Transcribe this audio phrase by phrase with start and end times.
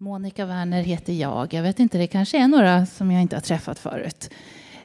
[0.00, 1.54] Monica Werner heter jag.
[1.54, 4.30] Jag vet inte, det kanske är några som jag inte har träffat förut.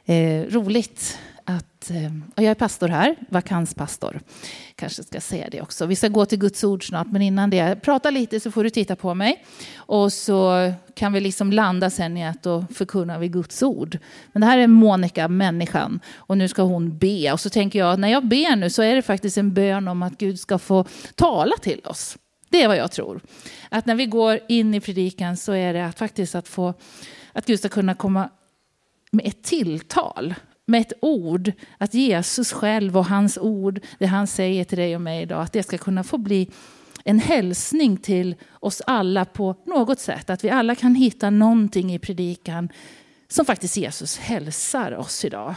[0.04, 1.90] Eh, roligt att...
[1.90, 4.20] Eh, jag är pastor här, vakanspastor.
[4.74, 5.86] Kanske ska säga det också.
[5.86, 8.70] Vi ska gå till Guds ord snart, men innan det, prata lite så får du
[8.70, 9.44] titta på mig.
[9.76, 13.98] Och så kan vi liksom landa sen i att då förkunnar vi Guds ord.
[14.32, 17.32] Men det här är Monica, människan, och nu ska hon be.
[17.32, 20.02] Och så tänker jag, när jag ber nu så är det faktiskt en bön om
[20.02, 20.84] att Gud ska få
[21.14, 22.16] tala till oss.
[22.54, 23.20] Det är vad jag tror.
[23.68, 26.74] Att när vi går in i predikan så är det att faktiskt att få
[27.32, 28.30] att Gud ska kunna komma
[29.10, 30.34] med ett tilltal,
[30.66, 31.52] med ett ord.
[31.78, 35.52] Att Jesus själv och hans ord, det han säger till dig och mig idag, att
[35.52, 36.50] det ska kunna få bli
[37.04, 40.30] en hälsning till oss alla på något sätt.
[40.30, 42.68] Att vi alla kan hitta någonting i predikan
[43.28, 45.54] som faktiskt Jesus hälsar oss idag.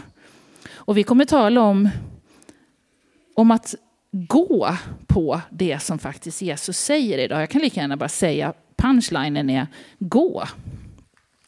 [0.69, 1.89] Och vi kommer tala om,
[3.35, 3.75] om att
[4.11, 4.75] gå
[5.07, 7.41] på det som faktiskt Jesus säger idag.
[7.41, 9.67] Jag kan lika gärna bara säga punchlinen är
[9.99, 10.47] gå.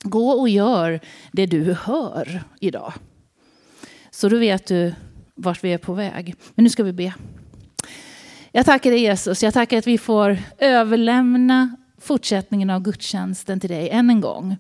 [0.04, 1.00] Gå och gör
[1.32, 2.94] det du hör idag.
[4.12, 4.94] Så då vet du
[5.36, 6.36] vart vi är på väg.
[6.56, 7.14] Men nu ska vi be.
[8.52, 9.44] Jag tackar dig Jesus.
[9.44, 14.58] Jag tackar att vi får överlämna fortsättningen av gudstjänsten till dig än en gång.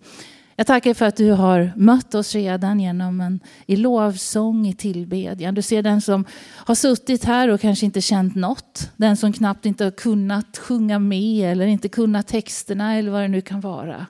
[0.59, 5.55] Jag tackar för att du har mött oss redan genom en i lovsång, i tillbedjan.
[5.55, 8.91] Du ser den som har suttit här och kanske inte känt något.
[8.97, 13.27] Den som knappt inte har kunnat sjunga med eller inte kunnat texterna eller vad det
[13.27, 14.05] nu kan vara.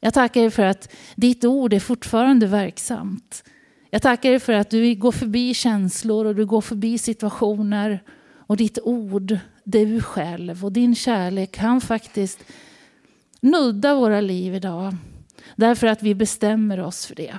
[0.00, 3.44] Jag tackar dig för att ditt ord är fortfarande verksamt.
[3.90, 8.02] Jag tackar dig för att du går förbi känslor och du går förbi situationer.
[8.32, 12.44] Och ditt ord, du själv och din kärlek kan faktiskt
[13.40, 14.94] nudda våra liv idag.
[15.56, 17.34] Därför att vi bestämmer oss för det.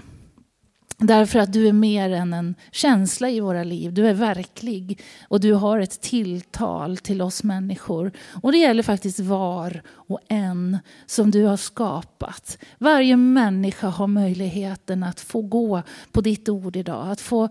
[1.00, 3.94] Därför att du är mer än en känsla i våra liv.
[3.94, 8.12] Du är verklig och du har ett tilltal till oss människor.
[8.42, 12.58] Och det gäller faktiskt var och en som du har skapat.
[12.78, 15.82] Varje människa har möjligheten att få gå
[16.12, 17.12] på ditt ord idag.
[17.12, 17.50] Att få,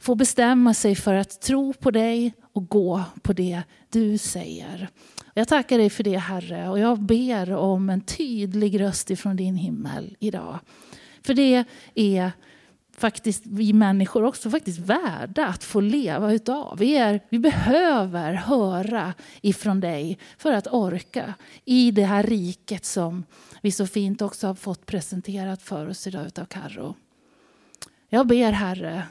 [0.00, 4.88] få bestämma sig för att tro på dig och gå på det du säger.
[5.38, 9.56] Jag tackar dig för det Herre och jag ber om en tydlig röst ifrån din
[9.56, 10.58] himmel idag.
[11.22, 11.64] För det
[11.94, 12.32] är
[12.96, 16.78] faktiskt vi människor också faktiskt värda att få leva utav.
[16.78, 23.24] Vi, är, vi behöver höra ifrån dig för att orka i det här riket som
[23.60, 26.94] vi så fint också har fått presenterat för oss idag utav Karro.
[28.08, 29.02] Jag ber Herre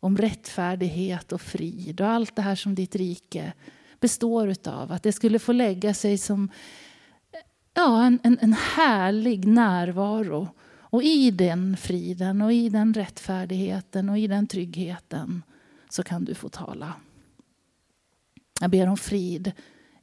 [0.00, 3.52] om rättfärdighet och frid och allt det här som ditt rike
[4.04, 4.92] består utav.
[4.92, 6.50] Att det skulle få lägga sig som
[7.74, 10.48] ja, en, en, en härlig närvaro.
[10.78, 15.42] Och i den friden och i den rättfärdigheten och i den tryggheten
[15.90, 16.92] så kan du få tala.
[18.60, 19.52] Jag ber om frid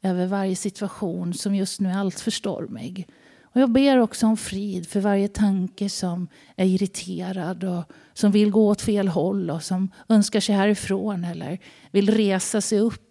[0.02, 3.08] över varje situation som just nu är alltför stormig.
[3.44, 7.84] Och jag ber också om frid för varje tanke som är irriterad och
[8.14, 11.60] som vill gå åt fel håll och som önskar sig härifrån eller
[11.92, 13.11] vill resa sig upp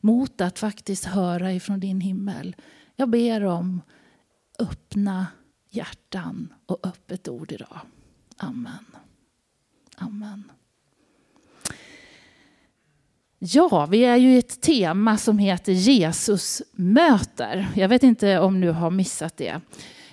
[0.00, 2.56] mot att faktiskt höra ifrån din himmel.
[2.96, 3.82] Jag ber om
[4.58, 5.26] öppna
[5.70, 7.80] hjärtan och öppet ord idag.
[8.36, 8.86] Amen.
[9.96, 10.52] Amen.
[13.38, 17.68] Ja, vi är ju i ett tema som heter Jesus möter.
[17.74, 19.60] Jag vet inte om du har missat det.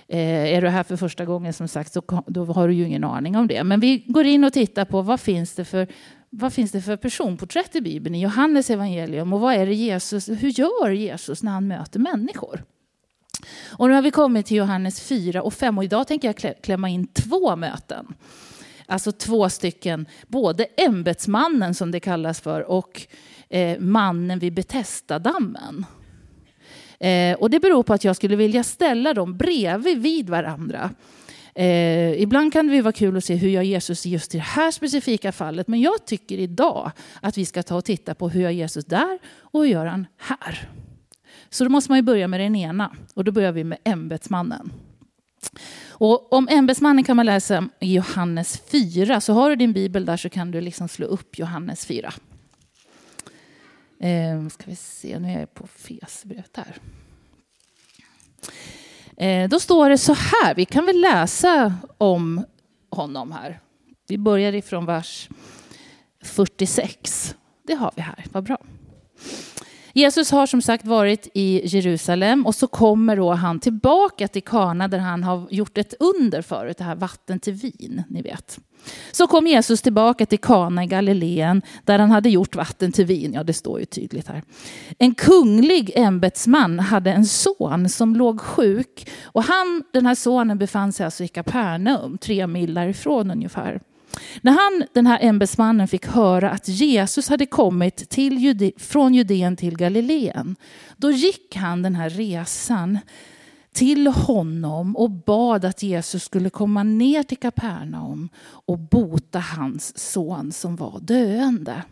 [0.08, 3.04] Eh, är du här för första gången som sagt så då har du ju ingen
[3.04, 3.64] aning om det.
[3.64, 5.88] Men vi går in och tittar på vad finns det för
[6.36, 10.28] vad finns det för personporträtt i Bibeln, i Johannes evangelium och vad är det Jesus,
[10.28, 12.64] hur gör Jesus när han möter människor?
[13.66, 16.88] Och nu har vi kommit till Johannes 4 och 5 och idag tänker jag klämma
[16.88, 18.14] in två möten.
[18.86, 23.06] Alltså två stycken, både ämbetsmannen som det kallas för och
[23.48, 25.86] eh, mannen vid Betestadammen.
[26.98, 30.90] Eh, och det beror på att jag skulle vilja ställa dem bredvid vid varandra.
[31.54, 34.70] Eh, ibland kan det vara kul att se hur gör Jesus just i det här
[34.70, 35.68] specifika fallet.
[35.68, 39.18] Men jag tycker idag att vi ska ta och titta på hur gör Jesus där
[39.38, 40.68] och hur gör han här.
[41.50, 44.72] Så då måste man ju börja med den ena och då börjar vi med ämbetsmannen.
[45.88, 49.20] Och om ämbetsmannen kan man läsa i Johannes 4.
[49.20, 52.12] Så har du din bibel där så kan du liksom slå upp Johannes 4.
[54.00, 56.76] Eh, ska vi se, nu är jag på fesbrevet här.
[59.16, 62.44] Eh, då står det så här, vi kan väl läsa om
[62.90, 63.60] honom här.
[64.08, 65.28] Vi börjar ifrån vers
[66.22, 67.34] 46.
[67.66, 68.58] Det har vi här, vad bra.
[69.96, 74.88] Jesus har som sagt varit i Jerusalem och så kommer då han tillbaka till Kana
[74.88, 78.58] där han har gjort ett under förut, det här vatten till vin, ni vet.
[79.12, 83.32] Så kom Jesus tillbaka till Kana i Galileen där han hade gjort vatten till vin.
[83.32, 84.42] Ja, det står ju tydligt här.
[84.98, 90.92] En kunglig ämbetsman hade en son som låg sjuk och han, den här sonen befann
[90.92, 93.80] sig alltså i Kapernaum, tre mil därifrån ungefär.
[94.42, 99.56] När han, den här ämbetsmannen fick höra att Jesus hade kommit till Jude, från Judeen
[99.56, 100.56] till Galileen,
[100.96, 102.98] då gick han den här resan
[103.72, 110.52] till honom och bad att Jesus skulle komma ner till Kapernaum och bota hans son
[110.52, 111.82] som var döende.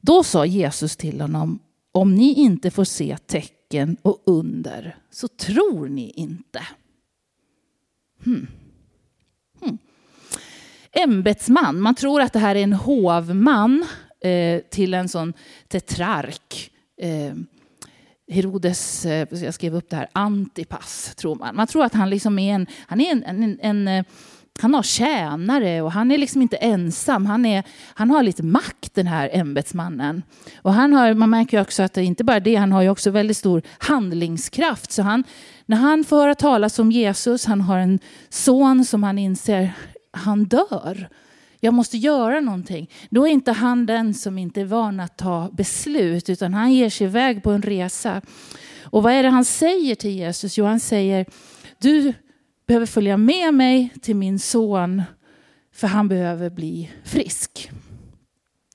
[0.00, 1.58] Då sa Jesus till honom,
[1.92, 6.66] om ni inte får se tecken och under så tror ni inte.
[8.24, 8.46] Hmm.
[9.60, 9.78] Hmm.
[11.04, 13.84] Ämbetsman, man tror att det här är en hovman
[14.20, 15.32] eh, till en sån
[15.68, 16.70] tetrark.
[17.00, 17.34] Eh,
[18.28, 21.56] Herodes, eh, jag skrev upp det här, Antipas tror man.
[21.56, 24.04] Man tror att han liksom är en, han är en, en, en, en eh,
[24.58, 27.26] han har tjänare och han är liksom inte ensam.
[27.26, 27.64] Han, är,
[27.94, 30.22] han har lite makt den här ämbetsmannen.
[30.62, 32.88] Och han har, man märker också att det är inte bara det, han har ju
[32.88, 34.92] också väldigt stor handlingskraft.
[34.92, 35.24] Så han,
[35.66, 37.98] när han får höra talas om Jesus, han har en
[38.28, 39.72] son som han inser,
[40.16, 41.08] han dör.
[41.60, 42.90] Jag måste göra någonting.
[43.10, 46.90] Då är inte han den som inte är van att ta beslut, utan han ger
[46.90, 48.22] sig iväg på en resa.
[48.82, 50.58] Och vad är det han säger till Jesus?
[50.58, 51.26] Jo, han säger,
[51.78, 52.12] du
[52.66, 55.02] behöver följa med mig till min son,
[55.72, 57.70] för han behöver bli frisk.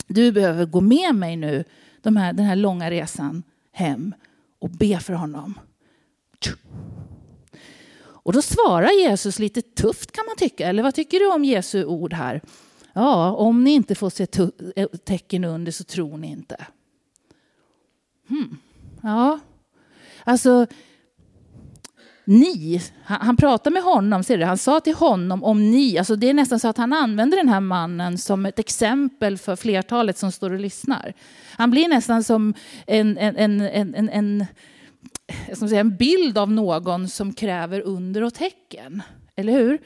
[0.07, 1.63] Du behöver gå med mig nu
[2.01, 4.13] de här, den här långa resan hem
[4.59, 5.59] och be för honom.
[8.23, 10.67] Och då svarar Jesus lite tufft kan man tycka.
[10.67, 12.41] Eller vad tycker du om Jesu ord här?
[12.93, 14.27] Ja, om ni inte får se
[14.75, 16.65] eh, tecken under så tror ni inte.
[18.29, 18.57] Hmm.
[19.01, 19.39] Ja,
[20.23, 20.67] alltså
[22.25, 26.15] ni, han, han pratar med honom, ser du, han sa till honom om ni, alltså
[26.15, 30.17] det är nästan så att han använder den här mannen som ett exempel för flertalet
[30.17, 31.13] som står och lyssnar.
[31.57, 32.53] Han blir nästan som
[32.87, 33.61] en, en, en,
[33.95, 34.45] en, en,
[35.31, 39.01] Eh, en, säga, en bild av någon som kräver under och tecken.
[39.35, 39.77] Eller hur?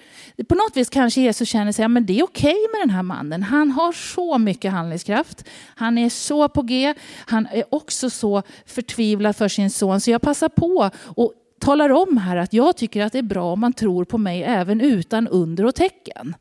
[0.47, 3.03] På något vis kanske Jesus känner sig, ja, men det är okej med den här
[3.03, 3.43] mannen.
[3.43, 5.45] Han har så mycket handlingskraft.
[5.75, 6.93] Han är så på G.
[7.25, 10.01] Han är också så förtvivlad för sin son.
[10.01, 13.53] Så jag passar på och talar om här att jag tycker att det är bra
[13.53, 16.35] om man tror på mig även utan under och tecken.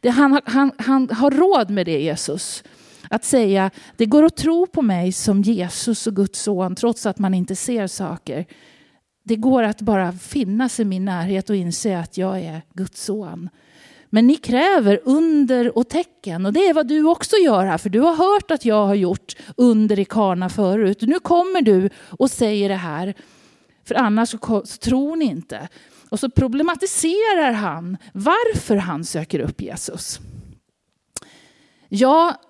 [0.00, 2.62] Det, han, han, han har råd med det, Jesus.
[3.10, 7.18] Att säga, det går att tro på mig som Jesus och Guds son trots att
[7.18, 8.46] man inte ser saker.
[9.22, 13.48] Det går att bara finnas i min närhet och inse att jag är Guds son.
[14.10, 17.90] Men ni kräver under och tecken och det är vad du också gör här för
[17.90, 20.98] du har hört att jag har gjort under i Kana förut.
[21.00, 23.14] Nu kommer du och säger det här
[23.84, 25.68] för annars så, tror ni inte.
[26.08, 30.20] Och så problematiserar han varför han söker upp Jesus.
[31.88, 32.40] Ja,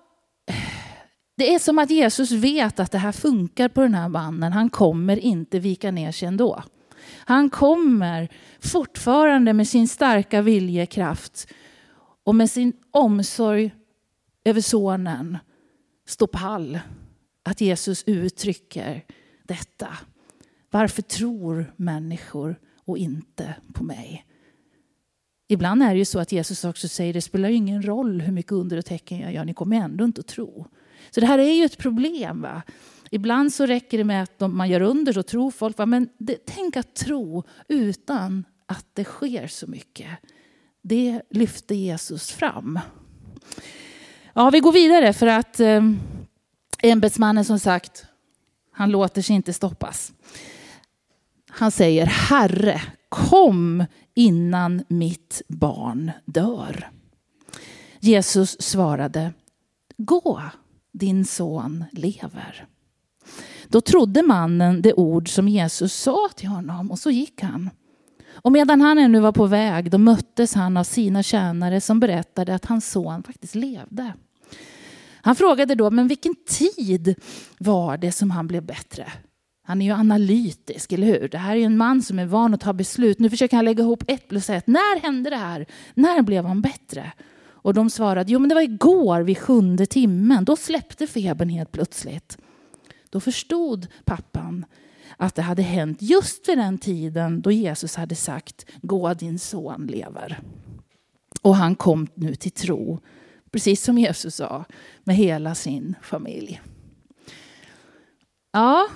[1.37, 4.53] det är som att Jesus vet att det här funkar på den här mannen.
[4.53, 6.63] Han kommer inte vika ner sig ändå.
[7.25, 8.29] Han kommer
[8.59, 11.47] fortfarande med sin starka viljekraft
[12.23, 13.71] och med sin omsorg
[14.45, 15.37] över sonen
[16.07, 16.79] stå pall
[17.43, 19.05] att Jesus uttrycker
[19.43, 19.97] detta.
[20.71, 24.25] Varför tror människor och inte på mig?
[25.51, 28.51] Ibland är det ju så att Jesus också säger det spelar ingen roll hur mycket
[28.51, 30.65] under och tecken jag gör, ni kommer ändå inte att tro.
[31.11, 32.41] Så det här är ju ett problem.
[32.41, 32.61] Va?
[33.11, 35.77] Ibland så räcker det med att man gör under så tror folk.
[35.77, 35.85] Va?
[35.85, 40.07] Men det, tänk att tro utan att det sker så mycket.
[40.81, 42.79] Det lyfter Jesus fram.
[44.33, 45.83] Ja, vi går vidare för att eh,
[46.83, 48.05] ämbetsmannen som sagt,
[48.71, 50.11] han låter sig inte stoppas.
[51.49, 53.85] Han säger Herre, kom
[54.19, 56.89] innan mitt barn dör.
[57.99, 59.33] Jesus svarade,
[59.97, 60.41] gå,
[60.91, 62.65] din son lever.
[63.67, 67.69] Då trodde mannen det ord som Jesus sa till honom och så gick han.
[68.31, 72.55] Och medan han ännu var på väg då möttes han av sina tjänare som berättade
[72.55, 74.13] att hans son faktiskt levde.
[75.21, 77.15] Han frågade då, men vilken tid
[77.57, 79.11] var det som han blev bättre?
[79.69, 81.27] Han är ju analytisk, eller hur?
[81.27, 83.19] Det här är en man som är van att ta beslut.
[83.19, 84.67] Nu försöker han lägga ihop ett plus ett.
[84.67, 85.65] När hände det här?
[85.93, 87.11] När blev han bättre?
[87.41, 90.45] Och de svarade, jo men det var igår vid sjunde timmen.
[90.45, 92.37] Då släppte febern helt plötsligt.
[93.09, 94.65] Då förstod pappan
[95.17, 99.87] att det hade hänt just vid den tiden då Jesus hade sagt, gå din son
[99.87, 100.39] lever.
[101.41, 102.99] Och han kom nu till tro,
[103.51, 104.65] precis som Jesus sa,
[105.03, 106.61] med hela sin familj.
[108.51, 108.87] Ja,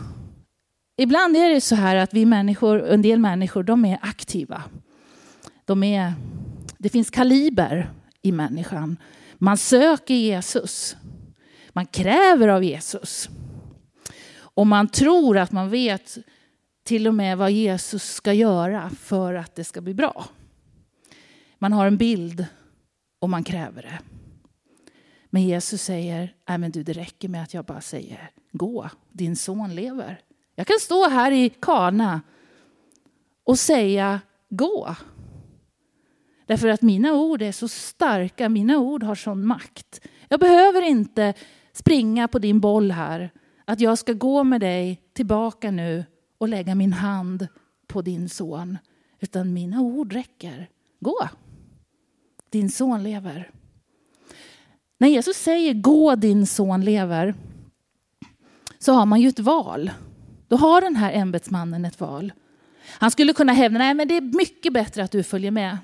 [0.98, 4.64] ibland är det så här att vi människor, en del människor, de är aktiva.
[5.66, 6.14] De är,
[6.78, 8.98] det finns kaliber i människan.
[9.38, 10.96] Man söker Jesus.
[11.70, 13.30] Man kräver av Jesus.
[14.36, 16.18] Och man tror att man vet
[16.84, 20.26] till och med vad Jesus ska göra för att det ska bli bra.
[21.58, 22.46] Man har en bild
[23.20, 24.00] och man kräver det.
[25.30, 29.36] Men Jesus säger, nej men du det räcker med att jag bara säger gå, din
[29.36, 30.22] son lever.
[30.56, 32.22] Jag kan stå här i Kana
[33.44, 34.96] och säga gå.
[36.46, 40.02] Därför att mina ord är så starka, mina ord har sån makt.
[40.30, 41.34] Jag behöver inte
[41.74, 43.30] springa på din boll här,
[43.66, 46.06] att jag ska gå med dig tillbaka nu
[46.38, 47.48] och lägga min hand
[47.88, 48.78] på din son.
[49.20, 50.70] Utan mina ord räcker.
[51.00, 51.30] Gå!
[52.50, 53.52] Din son lever.
[54.98, 57.36] När Jesus säger gå din son lever
[58.80, 59.92] så har man ju ett val.
[60.54, 62.34] Då har den här ämbetsmannen ett val.
[62.88, 65.78] Han skulle kunna hävda nej men det är mycket bättre att du följer med.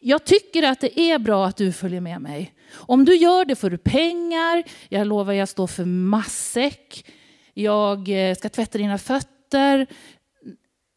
[0.00, 2.54] Jag tycker att det är bra att du följer med mig.
[2.72, 7.12] Om du gör det får du pengar, jag lovar jag står för matsäck,
[7.54, 9.86] jag eh, ska tvätta dina fötter.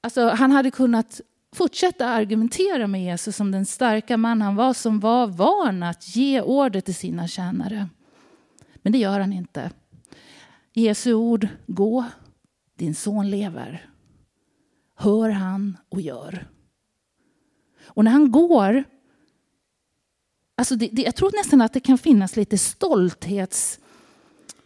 [0.04, 1.22] Alltså, han hade kunnat
[1.56, 6.42] fortsätta argumentera med Jesus som den starka man han var som var van att ge
[6.42, 7.90] order till sina tjänare.
[8.76, 9.72] Men det gör han inte.
[10.74, 12.06] Jesu ord, gå,
[12.80, 13.90] din son lever.
[14.96, 16.48] Hör han och gör.
[17.82, 18.84] Och när han går,
[20.58, 23.80] alltså det, det, jag tror nästan att det kan finnas lite stolthets...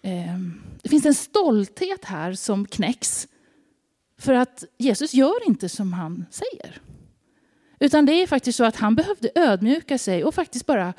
[0.01, 0.38] Eh,
[0.82, 3.27] det finns en stolthet här som knäcks.
[4.17, 6.82] För att Jesus gör inte som han säger.
[7.79, 10.93] Utan det är faktiskt så att han behövde ödmjuka sig och faktiskt bara,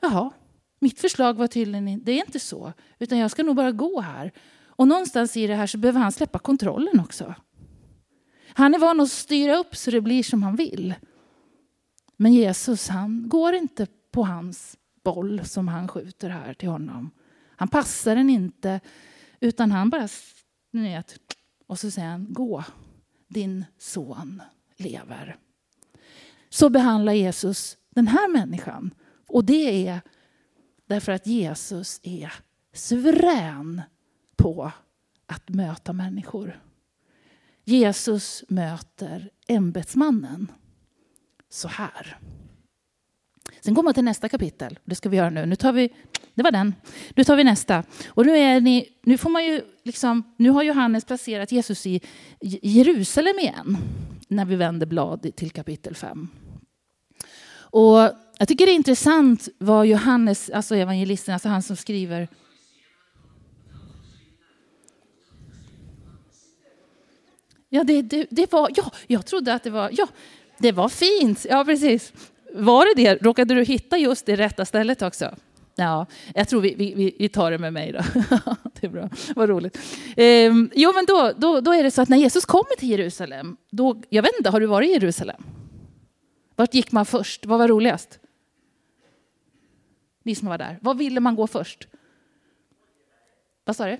[0.00, 0.30] jaha,
[0.78, 4.32] mitt förslag var tydligen det är inte så, utan jag ska nog bara gå här.
[4.78, 7.34] Och någonstans i det här så behöver han släppa kontrollen också.
[8.46, 10.94] Han är van att styra upp så det blir som han vill.
[12.16, 17.10] Men Jesus, han går inte på hans boll som han skjuter här till honom.
[17.56, 18.80] Han passar den inte,
[19.40, 20.08] utan han bara,
[20.72, 21.18] vet,
[21.66, 22.64] och så säger han, gå,
[23.28, 24.42] din son
[24.76, 25.36] lever.
[26.48, 28.94] Så behandlar Jesus den här människan.
[29.28, 30.00] Och det är
[30.86, 32.32] därför att Jesus är
[32.72, 33.82] suverän
[34.38, 34.72] på
[35.26, 36.62] att möta människor.
[37.64, 40.52] Jesus möter ämbetsmannen
[41.48, 42.18] så här.
[43.60, 44.78] Sen går man till nästa kapitel.
[44.84, 45.46] Det ska vi göra nu.
[45.46, 45.92] Nu tar vi,
[46.34, 46.74] det var den.
[47.14, 47.84] Nu tar vi nästa.
[48.08, 52.00] Och nu, är ni, nu, får man ju liksom, nu har Johannes placerat Jesus i
[52.62, 53.76] Jerusalem igen.
[54.28, 56.28] När vi vänder blad till kapitel 5.
[57.70, 57.98] Och
[58.38, 62.28] jag tycker det är intressant vad Johannes, alltså evangelisten, alltså han som skriver
[67.68, 70.08] Ja, det, det, det, var, ja, jag trodde att det var, ja,
[70.58, 71.46] det var fint.
[71.50, 72.12] Ja, precis.
[72.54, 73.22] Var det det?
[73.22, 75.34] Råkade du hitta just det rätta stället också?
[75.74, 77.98] Ja, jag tror vi, vi, vi tar det med mig då.
[78.80, 79.78] det är bra, vad roligt.
[80.16, 83.56] Ehm, jo, men då, då, då är det så att när Jesus kommer till Jerusalem,
[83.70, 85.42] då, jag vet inte, har du varit i Jerusalem?
[86.56, 87.46] Vart gick man först?
[87.46, 88.18] Vad var roligast?
[90.22, 90.78] Ni som var där.
[90.80, 91.88] Vad ville man gå först?
[93.64, 93.98] Vad sa du?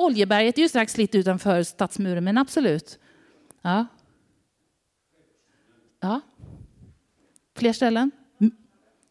[0.00, 2.98] Oljeberget är ju strax lite utanför stadsmuren, men absolut.
[3.62, 3.86] Ja.
[6.00, 6.20] Ja.
[7.56, 8.10] Fler ställen?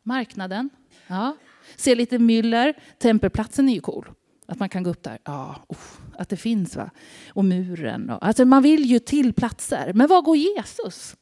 [0.03, 0.69] Marknaden?
[1.07, 1.35] Ja.
[1.75, 2.73] Se lite myller.
[2.97, 4.09] Tempelplatsen är ju cool.
[4.45, 5.19] Att man kan gå upp där.
[5.23, 5.77] Ja, oh,
[6.17, 6.75] att det finns.
[6.75, 6.89] va.
[7.29, 8.09] Och muren.
[8.09, 9.91] Och, alltså man vill ju till platser.
[9.95, 11.15] Men var går Jesus?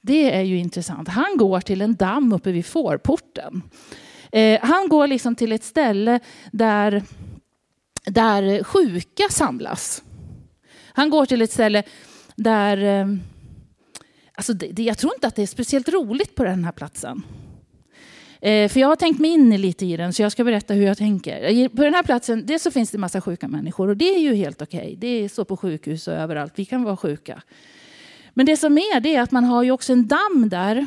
[0.00, 1.08] Det är ju intressant.
[1.08, 3.62] Han går till en damm uppe vid fårporten.
[4.32, 6.20] Eh, han går liksom till ett ställe
[6.52, 7.02] där,
[8.04, 10.02] där sjuka samlas.
[10.92, 11.82] Han går till ett ställe
[12.36, 13.06] där eh,
[14.34, 17.22] Alltså det, det, jag tror inte att det är speciellt roligt på den här platsen.
[18.40, 20.86] Eh, för jag har tänkt mig in lite i den, så jag ska berätta hur
[20.86, 21.68] jag tänker.
[21.68, 24.34] På den här platsen dels så finns det massa sjuka människor och det är ju
[24.34, 24.80] helt okej.
[24.80, 24.96] Okay.
[24.96, 26.52] Det är så på sjukhus och överallt.
[26.56, 27.42] Vi kan vara sjuka.
[28.34, 30.86] Men det som är det är att man har ju också en damm där.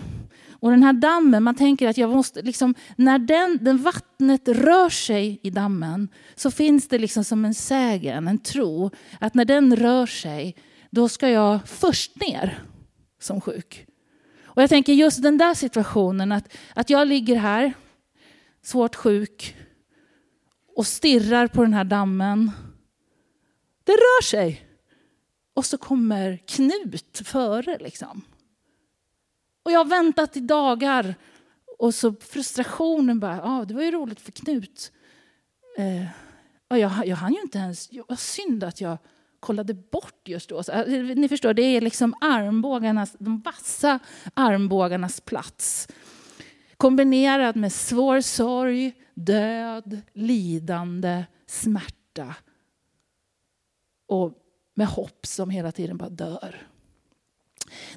[0.66, 4.90] Och den här dammen, man tänker att jag måste liksom, när den, den vattnet rör
[4.90, 9.76] sig i dammen så finns det liksom som en sägen, en tro att när den
[9.76, 10.56] rör sig
[10.90, 12.60] då ska jag först ner
[13.22, 13.86] som sjuk.
[14.44, 17.74] Och jag tänker just den där situationen, att, att jag ligger här,
[18.64, 19.56] svårt sjuk,
[20.76, 22.52] och stirrar på den här dammen.
[23.84, 24.68] Det rör sig.
[25.54, 27.78] Och så kommer Knut före.
[27.78, 28.22] Liksom.
[29.66, 31.16] Och jag har väntat i dagar.
[31.78, 34.92] Och så frustrationen bara, ja ah, det var ju roligt för Knut.
[35.78, 36.06] Eh,
[36.68, 37.90] Och jag, jag hann ju inte ens...
[38.08, 38.98] Vad synd att jag
[39.40, 40.64] kollade bort just då.
[40.64, 44.00] Så, eh, ni förstår, det är liksom armbågarnas, de vassa
[44.34, 45.88] armbågarnas plats.
[46.78, 52.36] Kombinerad med svår sorg, död, lidande, smärta
[54.08, 54.34] och
[54.76, 56.68] med hopp som hela tiden bara dör.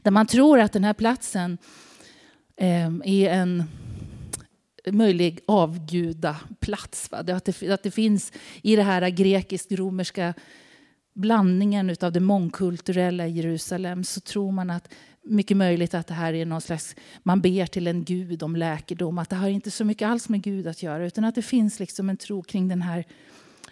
[0.02, 1.58] Där man tror att den här platsen
[2.56, 3.64] eh, är en
[4.92, 7.10] möjlig avgudaplats.
[7.10, 7.18] Va?
[7.18, 8.32] Att, det, att det finns
[8.62, 10.34] i det här grekisk-romerska
[11.14, 14.88] blandningen av det mångkulturella i Jerusalem så tror man att
[15.22, 19.18] mycket möjligt att det här är någon slags, man ber till en gud om läkedom,
[19.18, 21.80] att det har inte så mycket alls med Gud att göra utan att det finns
[21.80, 23.04] liksom en tro kring den här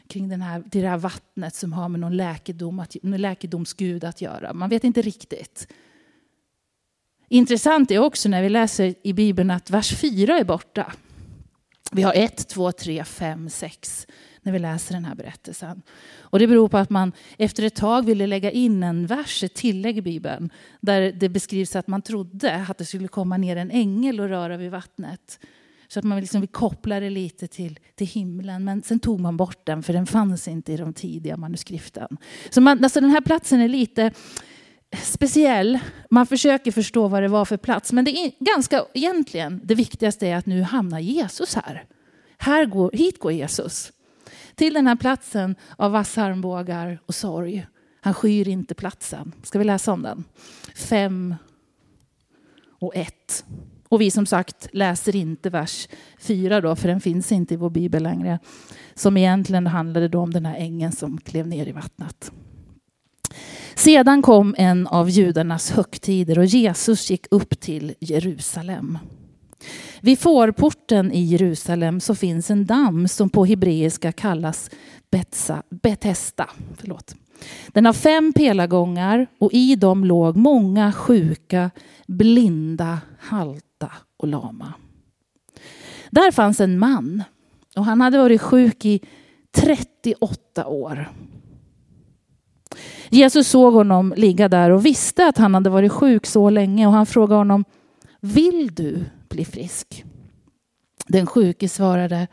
[0.09, 4.21] kring den här, det här vattnet som har med någon läkedom att, någon läkedomsgud att
[4.21, 4.53] göra.
[4.53, 5.69] Man vet inte riktigt.
[7.29, 10.93] Intressant är också när vi läser i Bibeln att vers 4 är borta.
[11.93, 14.07] Vi har 1, 2, 3, 5, 6
[14.43, 15.83] när vi läser den här berättelsen.
[16.19, 19.55] Och det beror på att man efter ett tag ville lägga in en vers, ett
[19.55, 23.71] tillägg i Bibeln, där det beskrivs att man trodde att det skulle komma ner en
[23.71, 25.41] ängel och röra vid vattnet.
[25.89, 28.65] Så att man liksom vill koppla det lite till, till himlen.
[28.65, 32.17] Men sen tog man bort den för den fanns inte i de tidiga manuskriften.
[32.51, 34.13] Så man, alltså den här platsen är lite
[34.95, 35.79] speciell.
[36.11, 37.93] Man försöker förstå vad det var för plats.
[37.93, 41.85] Men det är ganska, egentligen, det viktigaste är att nu hamnar Jesus här.
[42.39, 43.93] här går, hit går Jesus.
[44.55, 47.67] Till den här platsen av vassa armbågar och sorg.
[48.01, 49.33] Han skyr inte platsen.
[49.43, 50.25] Ska vi läsa om den?
[50.75, 51.35] Fem
[52.79, 53.45] och ett.
[53.89, 55.89] Och vi som sagt läser inte vers
[56.19, 58.39] 4 då, för den finns inte i vår bibel längre.
[58.95, 62.33] Som egentligen handlade då om den här ängen som klev ner i vattnet.
[63.79, 68.99] Sedan kom en av judarnas högtider och Jesus gick upp till Jerusalem.
[70.01, 74.71] Vid fårporten i Jerusalem så finns en damm som på hebreiska kallas
[75.11, 76.51] Betsa, Betesda.
[76.77, 77.15] Förlåt.
[77.69, 81.71] Den har fem pelargångar och i dem låg många sjuka,
[82.07, 84.73] blinda, halta och lama.
[86.11, 87.23] Där fanns en man
[87.77, 89.01] och han hade varit sjuk i
[89.57, 91.09] 38 år.
[93.11, 96.93] Jesus såg honom ligga där och visste att han hade varit sjuk så länge och
[96.93, 97.65] han frågade honom
[98.21, 100.05] Vill du bli frisk?
[101.07, 102.29] Den sjuke svarade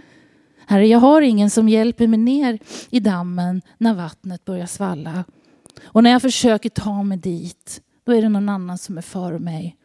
[0.68, 2.60] Herre, jag har ingen som hjälper mig ner
[2.90, 5.24] i dammen när vattnet börjar svalla.
[5.84, 9.40] Och när jag försöker ta mig dit, då är det någon annan som är före
[9.40, 9.78] mig.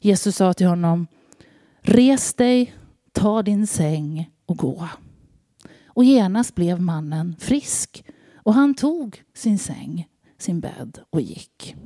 [0.00, 1.06] Jesus sa till honom,
[1.80, 2.74] res dig,
[3.12, 4.88] ta din säng och gå.
[5.86, 8.04] Och genast blev mannen frisk
[8.48, 10.08] och han tog sin säng,
[10.38, 11.76] sin bädd och gick.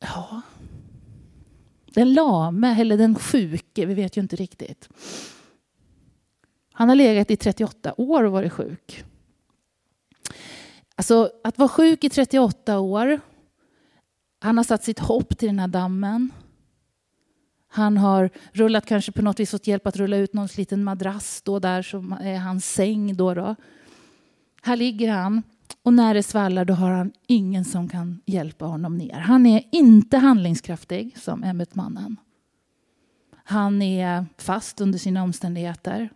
[0.00, 0.42] Ja,
[1.86, 4.88] den lame eller den sjuke, vi vet ju inte riktigt.
[6.72, 9.04] Han har legat i 38 år och varit sjuk.
[10.94, 13.20] Alltså att vara sjuk i 38 år.
[14.38, 16.30] Han har satt sitt hopp till den här dammen.
[17.68, 21.42] Han har rullat kanske på något vis fått hjälp att rulla ut någon liten madrass
[21.42, 23.16] då där som är hans säng.
[23.16, 23.54] Då, då.
[24.62, 25.42] Här ligger han
[25.82, 29.18] och när det svallar då har han ingen som kan hjälpa honom ner.
[29.18, 32.16] Han är inte handlingskraftig som ämbetsmannen.
[33.44, 36.10] Han är fast under sina omständigheter.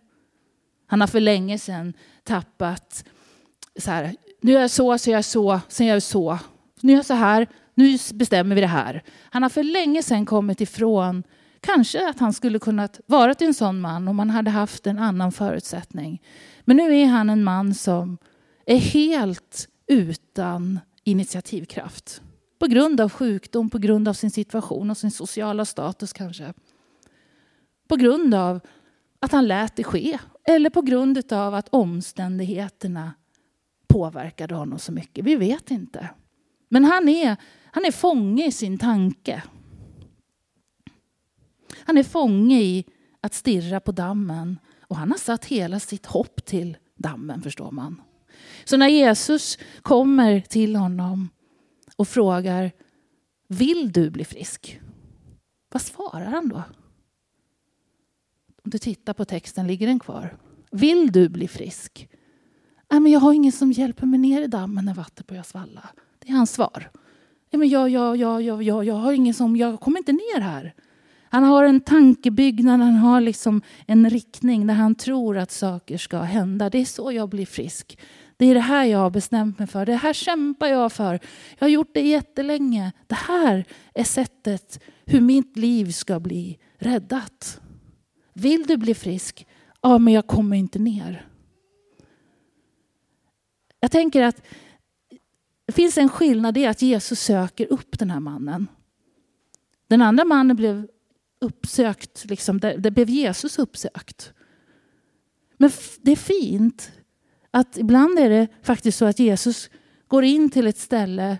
[0.87, 3.05] Han har för länge sedan tappat
[3.79, 6.39] så här, nu gör jag så, så gör jag så, sen gör jag så.
[6.81, 9.03] Nu gör jag så här, nu bestämmer vi det här.
[9.29, 11.23] Han har för länge sedan kommit ifrån
[11.63, 15.31] kanske att han skulle kunnat vara en sån man om han hade haft en annan
[15.31, 16.21] förutsättning.
[16.61, 18.17] Men nu är han en man som
[18.65, 22.21] är helt utan initiativkraft.
[22.59, 26.53] På grund av sjukdom, på grund av sin situation och sin sociala status kanske.
[27.87, 28.59] På grund av
[29.19, 30.17] att han lät det ske.
[30.47, 33.13] Eller på grund av att omständigheterna
[33.87, 35.25] påverkade honom så mycket.
[35.25, 36.09] Vi vet inte.
[36.69, 37.37] Men han är,
[37.71, 39.43] han är fånge i sin tanke.
[41.79, 42.85] Han är fånge i
[43.21, 48.01] att stirra på dammen och han har satt hela sitt hopp till dammen förstår man.
[48.65, 51.29] Så när Jesus kommer till honom
[51.95, 52.71] och frågar
[53.47, 54.79] Vill du bli frisk?
[55.71, 56.63] Vad svarar han då?
[58.63, 60.37] Om du tittar på texten, ligger den kvar?
[60.71, 62.09] Vill du bli frisk?
[62.91, 65.89] Nej, men jag har ingen som hjälper mig ner i dammen när vattnet börjar svalla.
[66.19, 66.91] Det är hans svar.
[67.49, 70.39] Ja, men jag, jag, jag, jag, jag, jag har ingen som, jag kommer inte ner
[70.39, 70.73] här.
[71.33, 76.19] Han har en tankebyggnad, han har liksom en riktning där han tror att saker ska
[76.19, 76.69] hända.
[76.69, 77.99] Det är så jag blir frisk.
[78.37, 79.85] Det är det här jag har bestämt mig för.
[79.85, 81.19] Det här kämpar jag för.
[81.57, 82.91] Jag har gjort det jättelänge.
[83.07, 87.61] Det här är sättet hur mitt liv ska bli räddat.
[88.33, 89.47] Vill du bli frisk?
[89.81, 91.27] Ja, men jag kommer inte ner.
[93.79, 94.41] Jag tänker att
[95.65, 98.67] det finns en skillnad i att Jesus söker upp den här mannen.
[99.87, 100.87] Den andra mannen blev
[101.43, 104.33] uppsökt, liksom, där blev Jesus uppsökt.
[105.57, 106.91] Men det är fint
[107.51, 109.69] att ibland är det faktiskt så att Jesus
[110.07, 111.37] går in till ett ställe,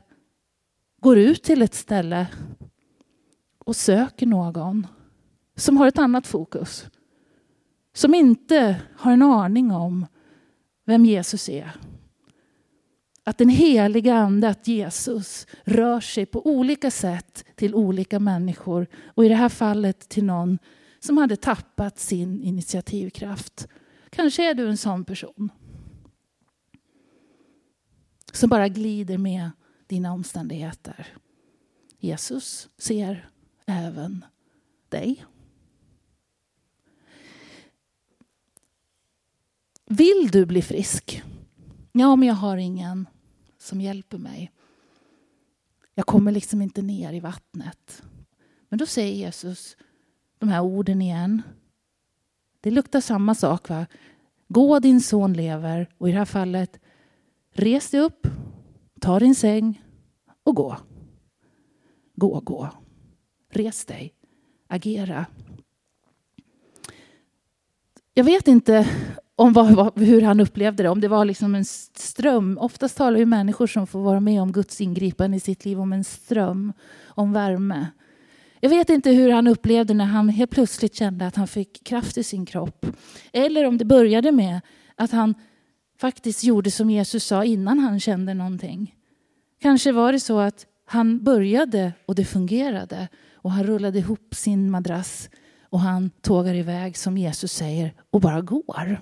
[1.01, 2.27] går ut till ett ställe
[3.57, 4.87] och söker någon
[5.55, 6.85] som har ett annat fokus.
[7.93, 10.05] Som inte har en aning om
[10.85, 11.71] vem Jesus är.
[13.23, 18.87] Att den heliga ande, att Jesus rör sig på olika sätt till olika människor.
[19.05, 20.59] Och i det här fallet till någon
[20.99, 23.67] som hade tappat sin initiativkraft.
[24.09, 25.49] Kanske är du en sån person.
[28.31, 29.51] Som bara glider med
[29.87, 31.07] dina omständigheter.
[31.99, 33.29] Jesus ser
[33.65, 34.25] även
[34.89, 35.25] dig.
[39.85, 41.23] Vill du bli frisk?
[41.91, 43.07] Ja, men jag har ingen
[43.63, 44.51] som hjälper mig.
[45.93, 48.03] Jag kommer liksom inte ner i vattnet.
[48.69, 49.77] Men då säger Jesus
[50.37, 51.41] de här orden igen.
[52.61, 53.69] Det luktar samma sak.
[53.69, 53.85] va?
[54.47, 55.89] Gå, din son lever.
[55.97, 56.79] Och i det här fallet,
[57.51, 58.27] res dig upp,
[59.01, 59.81] ta din säng
[60.43, 60.77] och gå.
[62.15, 62.69] Gå, gå.
[63.49, 64.13] Res dig.
[64.67, 65.25] Agera.
[68.13, 68.89] Jag vet inte
[69.35, 72.57] om vad, hur han upplevde det, om det var liksom en ström.
[72.57, 75.93] Oftast talar ju människor som får vara med om Guds ingripande i sitt liv om
[75.93, 76.73] en ström,
[77.05, 77.87] om värme.
[78.59, 82.17] Jag vet inte hur han upplevde när han helt plötsligt kände att han fick kraft
[82.17, 82.85] i sin kropp.
[83.31, 84.61] Eller om det började med
[84.95, 85.35] att han
[85.99, 88.95] faktiskt gjorde som Jesus sa innan han kände någonting.
[89.61, 94.71] Kanske var det så att han började och det fungerade och han rullade ihop sin
[94.71, 95.29] madrass
[95.73, 99.01] och han tågar iväg som Jesus säger och bara går.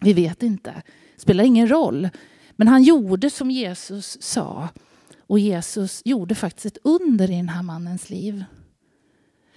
[0.00, 0.82] Vi vet inte.
[1.16, 2.08] Spelar ingen roll.
[2.56, 4.68] Men han gjorde som Jesus sa.
[5.26, 8.44] Och Jesus gjorde faktiskt ett under i den här mannens liv.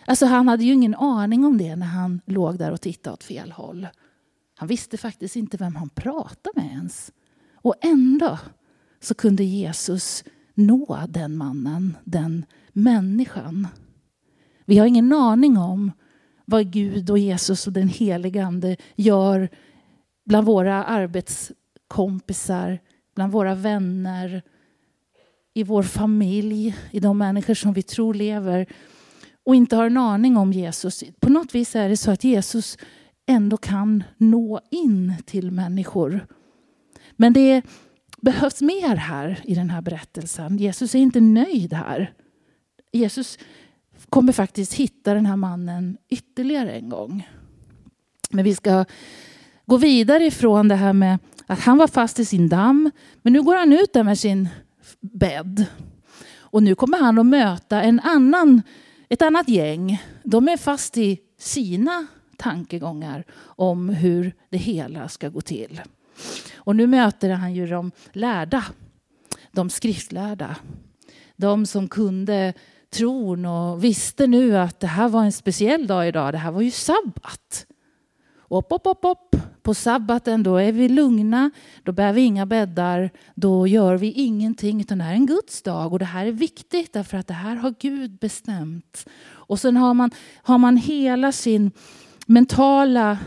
[0.05, 3.23] Alltså han hade ju ingen aning om det när han låg där och tittade åt
[3.23, 3.87] fel håll.
[4.55, 7.11] Han visste faktiskt inte vem han pratade med ens.
[7.53, 8.39] Och ändå
[8.99, 13.67] så kunde Jesus nå den mannen, den människan.
[14.65, 15.91] Vi har ingen aning om
[16.49, 19.49] vad Gud och Jesus och den helige Ande gör
[20.25, 22.79] bland våra arbetskompisar,
[23.15, 24.41] bland våra vänner,
[25.53, 28.67] i vår familj, i de människor som vi tror lever
[29.43, 31.03] och inte har en aning om Jesus.
[31.19, 32.77] På något vis är det så att Jesus
[33.25, 36.27] ändå kan nå in till människor.
[37.11, 37.61] Men det
[38.21, 40.57] behövs mer här i den här berättelsen.
[40.57, 42.13] Jesus är inte nöjd här.
[42.91, 43.39] Jesus
[44.09, 47.27] kommer faktiskt hitta den här mannen ytterligare en gång.
[48.29, 48.85] Men vi ska
[49.65, 52.91] gå vidare ifrån det här med att han var fast i sin damm.
[53.21, 54.49] Men nu går han ut där med sin
[54.99, 55.65] bädd.
[56.37, 58.61] Och nu kommer han att möta en annan,
[59.09, 60.03] ett annat gäng.
[60.23, 65.81] De är fast i sina tankegångar om hur det hela ska gå till.
[66.55, 68.65] Och nu möter han ju de lärda,
[69.51, 70.55] de skriftlärda.
[71.35, 72.53] De som kunde
[72.89, 76.33] tron och visste nu att det här var en speciell dag idag.
[76.33, 77.65] Det här var ju sabbat.
[78.49, 79.41] Upp, upp, upp, upp.
[79.61, 81.51] På sabbaten då är vi lugna,
[81.83, 85.61] då bär vi inga bäddar, då gör vi ingenting utan det här är en Guds
[85.61, 89.05] dag och det här är viktigt därför att det här har Gud bestämt.
[89.27, 91.71] Och sen har man, har man hela sin
[92.25, 93.17] mentala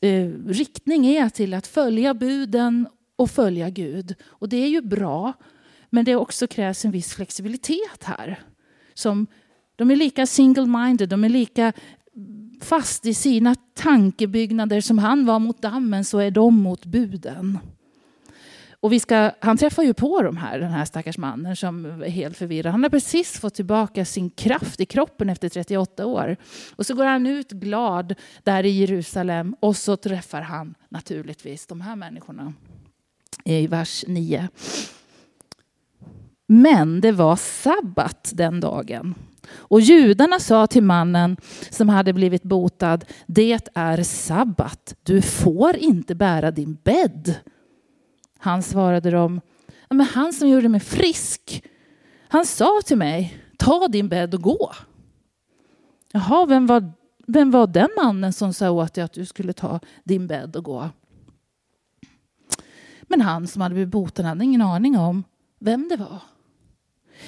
[0.00, 4.14] eh, riktning är till att följa buden och följa Gud.
[4.26, 5.32] Och det är ju bra,
[5.90, 8.40] men det också krävs en viss flexibilitet här.
[8.94, 9.26] Som,
[9.76, 11.72] de är lika single-minded, de är lika
[12.60, 17.58] fast i sina tankebyggnader som han var mot dammen så är de mot buden.
[18.82, 22.08] Och vi ska, han träffar ju på de här, den här stackars mannen som är
[22.08, 22.72] helt förvirrad.
[22.72, 26.36] Han har precis fått tillbaka sin kraft i kroppen efter 38 år.
[26.76, 31.80] Och så går han ut glad där i Jerusalem och så träffar han naturligtvis de
[31.80, 32.52] här människorna.
[33.44, 34.48] I vers 9.
[36.54, 39.14] Men det var sabbat den dagen.
[39.52, 41.36] Och judarna sa till mannen
[41.70, 47.34] som hade blivit botad, det är sabbat, du får inte bära din bädd.
[48.38, 49.40] Han svarade dem,
[49.90, 51.64] men han som gjorde mig frisk,
[52.28, 54.72] han sa till mig, ta din bädd och gå.
[56.12, 56.92] Jaha, vem var,
[57.26, 60.64] vem var den mannen som sa åt dig att du skulle ta din bädd och
[60.64, 60.90] gå?
[63.02, 65.24] Men han som hade blivit botad hade ingen aning om
[65.58, 66.31] vem det var.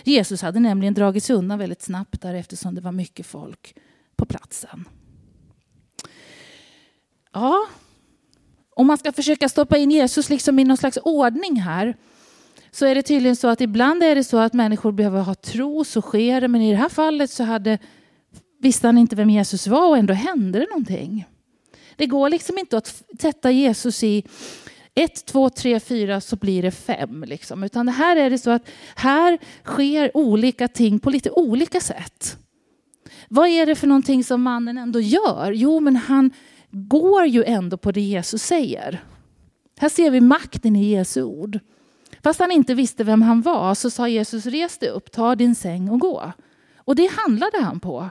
[0.05, 3.75] Jesus hade nämligen dragit sig undan väldigt snabbt där eftersom det var mycket folk
[4.17, 4.85] på platsen.
[7.35, 7.67] ja,
[8.77, 11.97] om man ska försöka stoppa in Jesus liksom i någon slags ordning här
[12.71, 15.85] så är det tydligen så att ibland är det så att människor behöver ha tro,
[15.85, 16.49] så sker det.
[16.49, 17.79] Men i det här fallet så hade,
[18.61, 21.27] visste han inte vem Jesus var och ändå hände det någonting.
[21.97, 24.25] Det går liksom inte att sätta Jesus i
[24.95, 27.25] ett, två, tre, fyra så blir det fem.
[27.27, 27.65] Liksom.
[27.65, 32.37] Utan här är det så att här sker olika ting på lite olika sätt.
[33.29, 35.53] Vad är det för någonting som mannen ändå gör?
[35.53, 36.31] Jo, men han
[36.71, 39.05] går ju ändå på det Jesus säger.
[39.79, 41.59] Här ser vi makten i Jesu ord.
[42.23, 45.55] Fast han inte visste vem han var så sa Jesus res dig upp, ta din
[45.55, 46.33] säng och gå.
[46.77, 48.11] Och det handlade han på.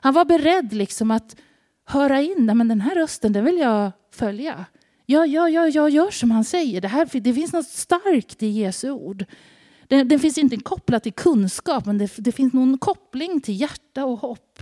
[0.00, 1.36] Han var beredd liksom att
[1.84, 4.66] höra in, men den här rösten den vill jag följa.
[5.06, 6.80] Ja, ja, ja, jag gör som han säger.
[6.80, 9.24] Det, här, det finns något starkt i Jesu ord.
[9.88, 14.04] Den, den finns inte kopplad till kunskap, men det, det finns någon koppling till hjärta
[14.04, 14.58] och hopp.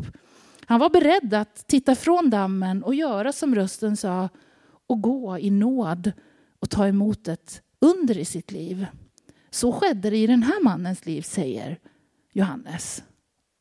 [0.65, 4.29] Han var beredd att titta från dammen och göra som rösten sa
[4.87, 6.13] och gå i nåd
[6.61, 8.87] och ta emot ett under i sitt liv.
[9.51, 11.79] Så skedde det i den här mannens liv, säger
[12.33, 13.03] Johannes.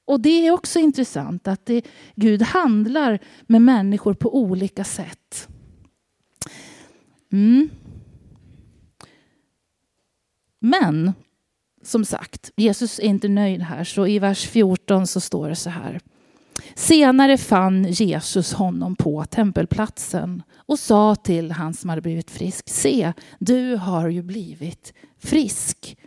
[0.05, 5.47] Och det är också intressant att det, Gud handlar med människor på olika sätt.
[7.31, 7.69] Mm.
[10.59, 11.13] Men
[11.83, 15.69] som sagt, Jesus är inte nöjd här, så i vers 14 så står det så
[15.69, 15.99] här.
[16.75, 23.13] Senare fann Jesus honom på tempelplatsen och sa till han som hade blivit frisk, se,
[23.39, 25.97] du har ju blivit frisk.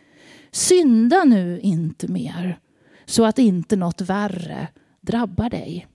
[0.50, 2.58] Synda nu inte mer
[3.04, 4.68] så att inte något värre
[5.00, 5.86] drabbar dig.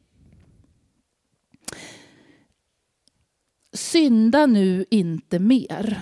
[3.78, 6.02] Synda nu inte mer.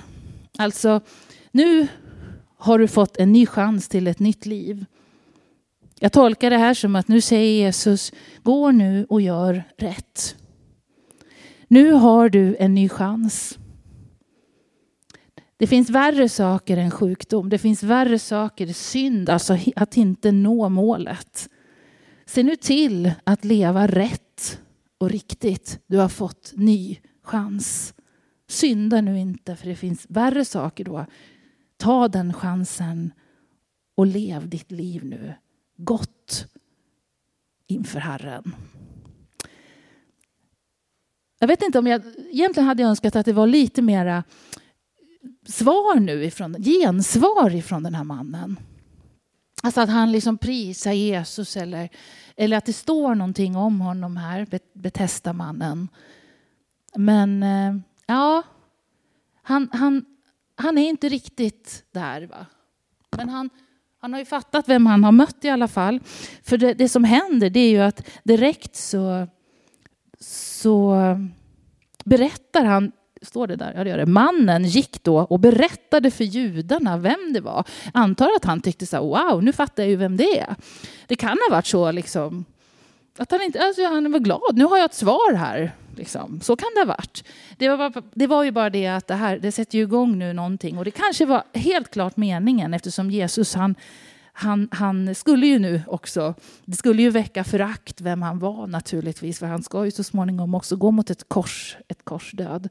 [0.57, 1.01] Alltså,
[1.51, 1.87] nu
[2.57, 4.85] har du fått en ny chans till ett nytt liv.
[5.99, 8.11] Jag tolkar det här som att nu säger Jesus,
[8.43, 10.35] gå nu och gör rätt.
[11.67, 13.57] Nu har du en ny chans.
[15.57, 17.49] Det finns värre saker än sjukdom.
[17.49, 21.49] Det finns värre saker, synd, alltså att inte nå målet.
[22.25, 24.59] Se nu till att leva rätt
[24.97, 25.79] och riktigt.
[25.87, 27.93] Du har fått ny chans.
[28.47, 31.05] Synda nu inte, för det finns värre saker då.
[31.77, 33.13] Ta den chansen
[33.95, 35.33] och lev ditt liv nu
[35.77, 36.47] gott
[37.67, 38.55] inför Herren.
[41.39, 42.01] Jag vet inte om jag...
[42.31, 44.23] Egentligen hade jag önskat att det var lite mera
[45.47, 48.59] svar nu ifrån, gensvar ifrån den här mannen.
[49.63, 51.89] Alltså att han liksom prisar Jesus eller,
[52.35, 55.87] eller att det står någonting om honom här, Betesda-mannen.
[56.95, 58.43] Men eh, ja,
[59.41, 60.05] han, han,
[60.55, 62.21] han är inte riktigt där.
[62.21, 62.45] Va?
[63.17, 63.49] Men han,
[64.01, 65.99] han har ju fattat vem han har mött i alla fall.
[66.43, 69.27] För det, det som händer det är ju att direkt så,
[70.19, 70.95] så
[72.03, 73.73] berättar han Står det där?
[73.75, 74.05] Ja, det gör det.
[74.05, 77.63] Mannen gick då och berättade för judarna vem det var.
[77.93, 80.55] Antar att han tyckte så här, wow, nu fattar jag ju vem det är.
[81.07, 82.45] Det kan ha varit så liksom,
[83.17, 85.71] att han inte, alltså han var glad, nu har jag ett svar här.
[85.95, 86.41] Liksom.
[86.41, 87.23] Så kan det ha varit.
[87.57, 90.33] Det var, det var ju bara det att det här det sätter ju igång nu
[90.33, 90.77] någonting.
[90.77, 93.75] Och det kanske var helt klart meningen eftersom Jesus han,
[94.37, 96.33] han, han skulle ju nu också,
[96.65, 100.55] det skulle ju väcka förakt vem han var naturligtvis, för han ska ju så småningom
[100.55, 102.69] också gå mot ett kors, ett korsdöd.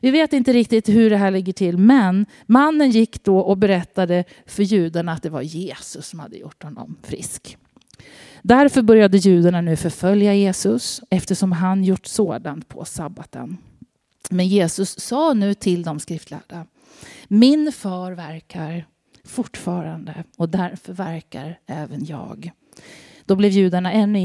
[0.00, 4.24] Vi vet inte riktigt hur det här ligger till, men mannen gick då och berättade
[4.46, 7.58] för judarna att det var Jesus som hade gjort honom frisk.
[8.42, 13.56] Därför började judarna nu förfölja Jesus eftersom han gjort sådant på sabbaten.
[14.30, 16.66] Men Jesus sa nu till de skriftlärda,
[17.28, 18.86] min far verkar
[19.24, 22.50] fortfarande och därför verkar även jag.
[23.26, 24.20] Då blev judarna ännu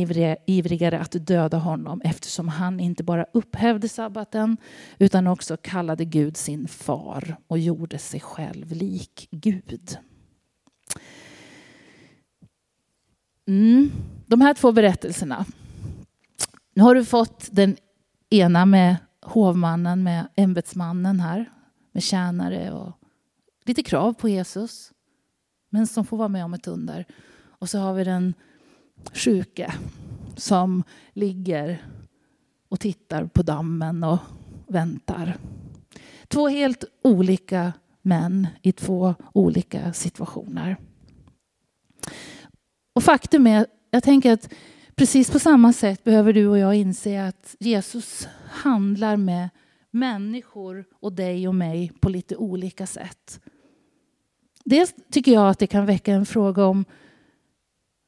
[0.45, 4.57] ivrigare att döda honom eftersom han inte bara upphävde sabbaten
[4.99, 9.97] utan också kallade Gud sin far och gjorde sig själv lik Gud.
[13.47, 13.91] Mm.
[14.25, 15.45] De här två berättelserna.
[16.73, 17.77] Nu har du fått den
[18.29, 21.51] ena med hovmannen, med ämbetsmannen här,
[21.91, 22.91] med tjänare och
[23.65, 24.91] lite krav på Jesus,
[25.69, 27.05] men som får vara med om ett under.
[27.39, 28.33] Och så har vi den
[29.13, 29.73] sjuke
[30.35, 30.83] som
[31.13, 31.85] ligger
[32.69, 34.19] och tittar på dammen och
[34.67, 35.37] väntar.
[36.27, 40.77] Två helt olika män i två olika situationer.
[42.97, 44.53] Och faktum är, jag tänker att
[44.95, 49.49] precis på samma sätt behöver du och jag inse att Jesus handlar med
[49.91, 53.39] människor och dig och mig på lite olika sätt.
[54.65, 56.85] Dels tycker jag att det kan väcka en fråga om,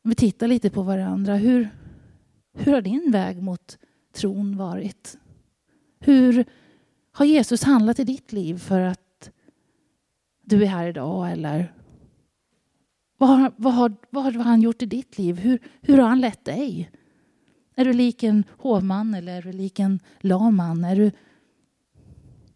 [0.04, 1.70] om vi tittar lite på varandra, hur,
[2.54, 3.78] hur har din väg mot
[4.14, 5.18] tron varit?
[6.00, 6.46] Hur
[7.12, 9.32] Har Jesus handlat i ditt liv för att
[10.42, 11.32] du är här idag?
[11.32, 11.74] Eller
[13.20, 15.40] vad har, vad har, vad har han gjort i ditt liv?
[15.40, 16.92] Hur, hur har han lett dig?
[17.76, 20.84] Är du lik en hovman eller är du lik en laman?
[20.84, 21.12] Är du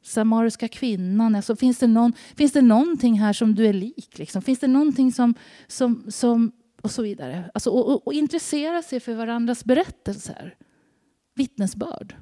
[0.02, 1.36] samariska kvinnan?
[1.36, 4.18] Alltså, finns, det någon, finns det någonting här som du är lik?
[4.18, 4.42] Liksom?
[4.42, 5.34] Finns det någonting som,
[5.68, 7.52] som, som och så vidare.
[7.54, 10.56] Alltså, och, och, och intressera sig för varandras berättelser.
[11.36, 12.16] Vittnesbörd.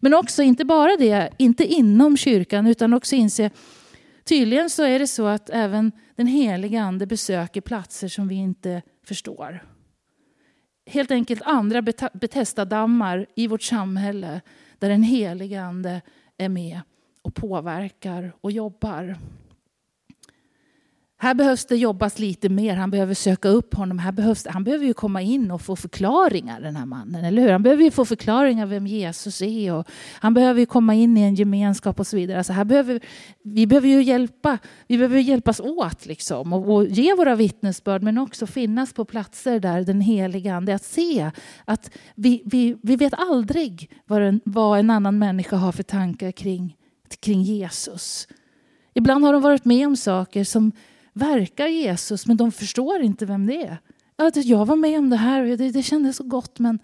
[0.00, 3.50] Men också inte bara det, inte inom kyrkan utan också inse
[4.28, 8.82] Tydligen så är det så att även den heliga ande besöker platser som vi inte
[9.04, 9.64] förstår.
[10.86, 14.40] Helt enkelt andra Betesda-dammar i vårt samhälle
[14.78, 16.02] där den heliga ande
[16.38, 16.80] är med
[17.22, 19.16] och påverkar och jobbar.
[21.18, 22.76] Här behövs det jobbas lite mer.
[22.76, 23.98] Han behöver söka upp honom.
[23.98, 27.24] Här behövs, han behöver ju komma in och få förklaringar, den här mannen.
[27.24, 27.52] Eller hur?
[27.52, 29.74] Han behöver ju få förklaringar vem Jesus är.
[29.74, 32.38] Och han behöver ju komma in i en gemenskap och så vidare.
[32.38, 33.00] Alltså här behöver,
[33.42, 38.18] vi behöver ju hjälpa, vi behöver hjälpas åt liksom, och, och ge våra vittnesbörd men
[38.18, 41.30] också finnas på platser där den heliga Ande, att se
[41.64, 46.32] att vi, vi, vi vet aldrig vad en, vad en annan människa har för tankar
[46.32, 46.76] kring,
[47.20, 48.28] kring Jesus.
[48.94, 50.72] Ibland har de varit med om saker som
[51.16, 53.78] verkar Jesus men de förstår inte vem det är.
[54.34, 56.78] Jag var med om det här och det, det kändes så gott men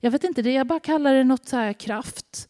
[0.00, 2.48] jag vet inte, det, jag bara kallar det något så här kraft.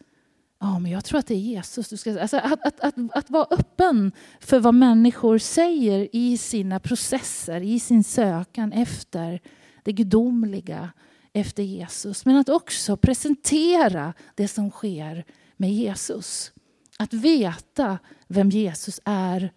[0.60, 1.88] Ja, men jag tror att det är Jesus.
[1.88, 6.80] Du ska, alltså att, att, att, att vara öppen för vad människor säger i sina
[6.80, 9.40] processer, i sin sökan efter
[9.82, 10.92] det gudomliga,
[11.32, 12.24] efter Jesus.
[12.24, 15.24] Men att också presentera det som sker
[15.56, 16.52] med Jesus.
[16.98, 19.52] Att veta vem Jesus är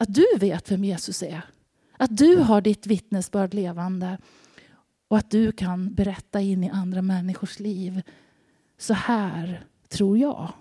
[0.00, 1.42] att du vet vem Jesus är.
[1.96, 4.18] Att du har ditt vittnesbörd levande
[5.08, 8.02] och att du kan berätta in i andra människors liv.
[8.78, 10.52] Så här tror jag.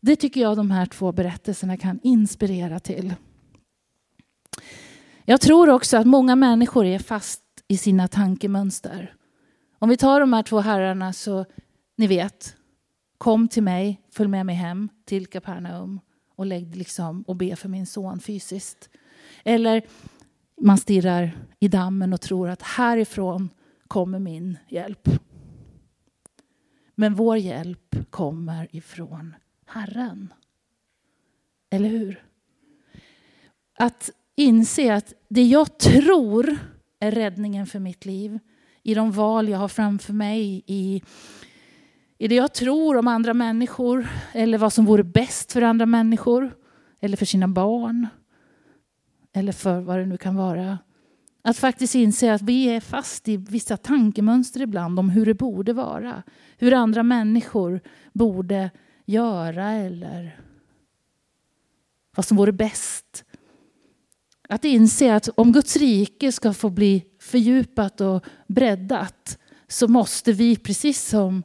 [0.00, 3.14] Det tycker jag de här två berättelserna kan inspirera till.
[5.24, 9.14] Jag tror också att många människor är fast i sina tankemönster.
[9.78, 11.44] Om vi tar de här två herrarna så,
[11.96, 12.56] ni vet,
[13.18, 16.00] kom till mig, följ med mig hem till Kapernaum
[16.40, 18.90] och, lägg liksom, och be för min son fysiskt.
[19.44, 19.82] Eller
[20.60, 23.50] man stirrar i dammen och tror att härifrån
[23.88, 25.08] kommer min hjälp.
[26.94, 29.34] Men vår hjälp kommer ifrån
[29.66, 30.32] Herren.
[31.70, 32.24] Eller hur?
[33.78, 36.58] Att inse att det jag tror
[37.00, 38.38] är räddningen för mitt liv
[38.82, 41.02] i de val jag har framför mig, i
[42.20, 46.56] i det jag tror om andra människor eller vad som vore bäst för andra människor
[47.00, 48.06] eller för sina barn
[49.32, 50.78] eller för vad det nu kan vara.
[51.42, 55.72] Att faktiskt inse att vi är fast i vissa tankemönster ibland om hur det borde
[55.72, 56.22] vara.
[56.58, 57.80] Hur andra människor
[58.12, 58.70] borde
[59.04, 60.40] göra eller
[62.16, 63.24] vad som vore bäst.
[64.48, 70.56] Att inse att om Guds rike ska få bli fördjupat och breddat så måste vi,
[70.56, 71.42] precis som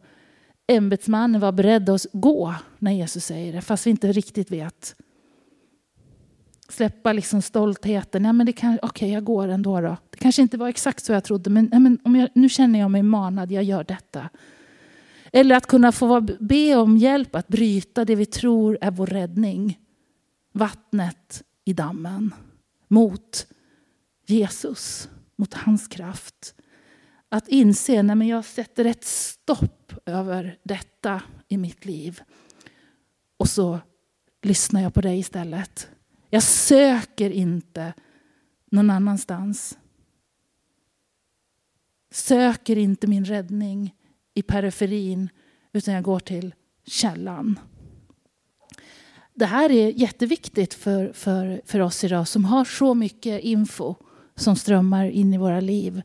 [0.67, 4.95] ämbetsmannen var beredd att gå när Jesus säger det, fast vi inte riktigt vet.
[6.69, 8.23] Släppa liksom stoltheten.
[8.23, 9.82] Nej, men det kan, okej, jag går ändå.
[9.82, 9.97] Då.
[10.10, 12.80] Det kanske inte var exakt så jag trodde, men, nej, men om jag, nu känner
[12.80, 14.30] jag mig manad, jag gör detta.
[15.32, 19.80] Eller att kunna få be om hjälp att bryta det vi tror är vår räddning.
[20.51, 22.34] Vattnet i dammen
[22.88, 23.47] mot
[24.28, 26.56] Jesus, mot hans kraft.
[27.36, 32.21] Att inse att jag sätter ett stopp över detta i mitt liv.
[33.38, 33.80] Och så
[34.41, 35.89] lyssnar jag på dig istället.
[36.30, 37.93] Jag söker inte
[38.71, 39.78] någon annanstans.
[42.12, 43.95] Söker inte min räddning
[44.34, 45.30] i periferin
[45.74, 46.54] utan jag går till
[46.86, 47.60] källan.
[49.34, 53.95] Det här är jätteviktigt för, för, för oss idag som har så mycket info
[54.36, 56.02] som strömmar in i våra liv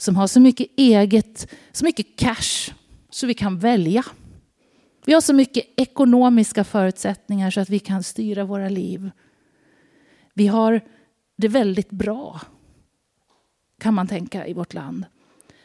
[0.00, 2.72] som har så mycket eget, så mycket cash
[3.10, 4.04] så vi kan välja.
[5.04, 9.10] Vi har så mycket ekonomiska förutsättningar så att vi kan styra våra liv.
[10.34, 10.80] Vi har
[11.36, 12.40] det väldigt bra,
[13.80, 15.04] kan man tänka, i vårt land.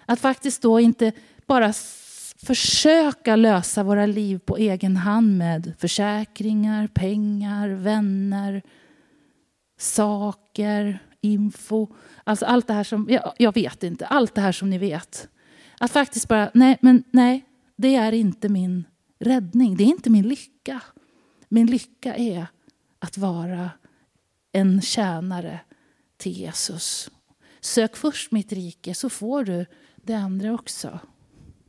[0.05, 1.11] Att faktiskt då inte
[1.45, 1.73] bara
[2.45, 8.61] försöka lösa våra liv på egen hand med försäkringar, pengar, vänner,
[9.77, 10.99] saker,
[11.33, 11.87] info.
[12.23, 15.29] Alltså allt det här som, jag, jag, vet inte, allt det här som ni vet.
[15.79, 17.45] Att faktiskt bara, nej, men nej,
[17.75, 18.83] det är inte min
[19.19, 19.77] räddning.
[19.77, 20.81] Det är inte min lycka.
[21.49, 22.47] Min lycka är
[22.99, 23.69] att vara
[24.51, 25.59] en tjänare
[26.17, 27.11] till Jesus.
[27.59, 29.65] Sök först mitt rike så får du
[29.95, 30.99] det andra också.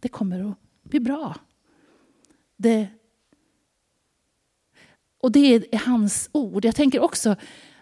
[0.01, 1.37] Det kommer att bli bra.
[2.57, 2.89] Det,
[5.19, 6.65] Och det är hans ord.
[6.65, 7.37] Jag tänker också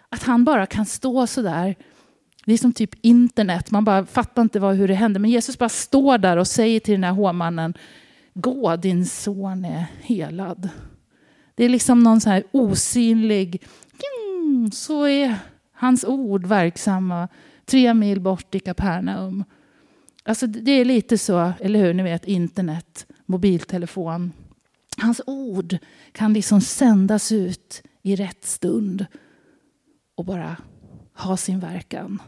[0.09, 1.75] att han bara kan stå så där.
[2.45, 5.19] Det är som typ internet, man bara fattar inte vad, hur det händer.
[5.19, 7.73] Men Jesus bara står där och säger till den här hovmannen,
[8.33, 10.69] gå din son är helad.
[11.55, 13.63] Det är liksom någon så här osynlig,
[14.73, 15.35] så är
[15.73, 17.27] hans ord verksamma
[17.65, 19.43] tre mil bort i Kapernaum.
[20.23, 24.31] Alltså det är lite så, eller hur, ni vet internet, mobiltelefon.
[24.97, 25.77] Hans ord
[26.11, 29.05] kan liksom sändas ut i rätt stund
[30.15, 30.57] och bara
[31.13, 32.21] ha sin verkan.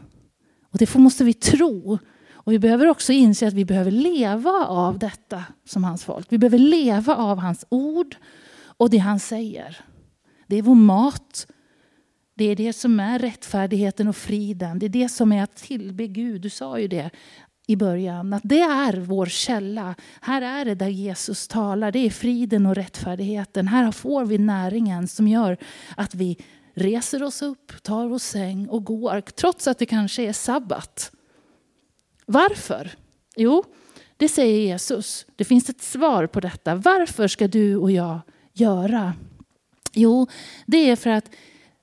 [0.72, 1.98] Och det måste vi tro.
[2.30, 6.26] Och vi behöver också inse att vi behöver leva av detta som hans folk.
[6.32, 8.16] Vi behöver leva av hans ord
[8.60, 9.80] och det han säger.
[10.46, 11.46] Det är vår mat.
[12.34, 14.78] Det är det som är rättfärdigheten och friden.
[14.78, 16.40] Det är det som är att tillbe Gud.
[16.40, 17.10] Du sa ju det
[17.66, 19.94] i början, att det är vår källa.
[20.20, 21.92] Här är det där Jesus talar.
[21.92, 23.68] Det är friden och rättfärdigheten.
[23.68, 25.56] Här får vi näringen som gör
[25.96, 26.38] att vi
[26.78, 31.12] reser oss upp, tar vår säng och går, trots att det kanske är sabbat.
[32.26, 32.90] Varför?
[33.36, 33.64] Jo,
[34.16, 35.26] det säger Jesus.
[35.36, 36.74] Det finns ett svar på detta.
[36.74, 38.20] Varför ska du och jag
[38.52, 39.14] göra?
[39.92, 40.26] Jo,
[40.66, 41.30] det är för att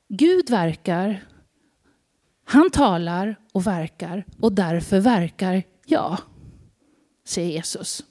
[0.07, 1.25] Gud verkar,
[2.45, 6.17] han talar och verkar och därför verkar jag,
[7.25, 8.03] säger Jesus.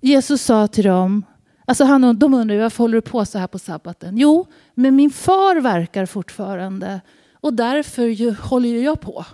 [0.00, 1.24] Jesus sa till dem,
[1.68, 4.16] alltså han, de undrar varför håller du på så här på sabbaten?
[4.16, 7.00] Jo, men min far verkar fortfarande
[7.40, 9.24] och därför ju, håller ju jag på.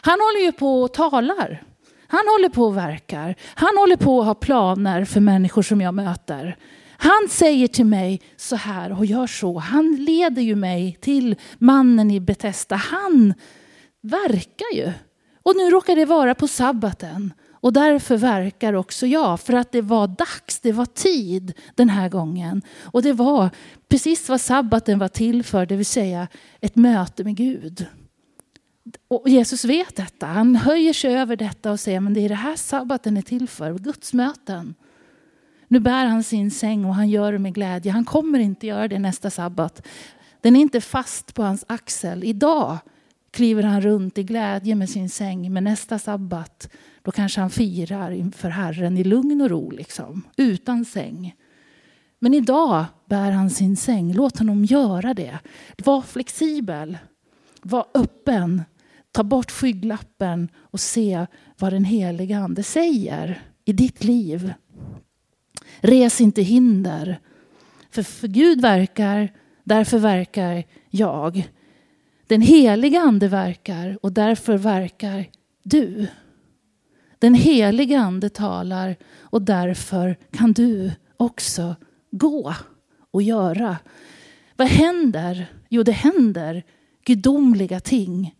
[0.00, 1.62] Han håller ju på och talar.
[2.06, 3.34] Han håller på och verkar.
[3.54, 6.56] Han håller på att ha planer för människor som jag möter.
[6.96, 9.58] Han säger till mig så här och gör så.
[9.58, 12.76] Han leder ju mig till mannen i Betesda.
[12.76, 13.34] Han
[14.02, 14.92] verkar ju.
[15.42, 17.32] Och nu råkar det vara på sabbaten.
[17.64, 22.08] Och därför verkar också jag, för att det var dags, det var tid den här
[22.08, 22.62] gången.
[22.82, 23.50] Och det var
[23.88, 26.28] precis vad sabbaten var till för, det vill säga
[26.60, 27.86] ett möte med Gud.
[29.08, 32.34] Och Jesus vet detta, han höjer sig över detta och säger men det är det
[32.34, 34.74] här sabbaten är till för, Guds möten.
[35.68, 37.92] Nu bär han sin säng och han gör det med glädje.
[37.92, 39.86] Han kommer inte göra det nästa sabbat.
[40.40, 42.24] Den är inte fast på hans axel.
[42.24, 42.78] Idag
[43.34, 45.52] kliver han runt i glädje med sin säng.
[45.52, 46.68] Men nästa sabbat,
[47.02, 51.34] då kanske han firar inför Herren i lugn och ro, liksom, utan säng.
[52.18, 54.12] Men idag bär han sin säng.
[54.12, 55.38] Låt honom göra det.
[55.84, 56.98] Var flexibel.
[57.62, 58.62] Var öppen.
[59.12, 61.26] Ta bort skygglappen och se
[61.58, 64.52] vad den heliga Ande säger i ditt liv.
[65.80, 67.18] Res inte hinder.
[67.90, 69.32] För, för Gud verkar,
[69.64, 71.48] därför verkar jag.
[72.26, 75.24] Den heliga ande verkar och därför verkar
[75.62, 76.06] du.
[77.18, 81.76] Den heliga ande talar och därför kan du också
[82.10, 82.54] gå
[83.10, 83.76] och göra.
[84.56, 85.46] Vad händer?
[85.68, 86.62] Jo, det händer
[87.04, 88.34] gudomliga ting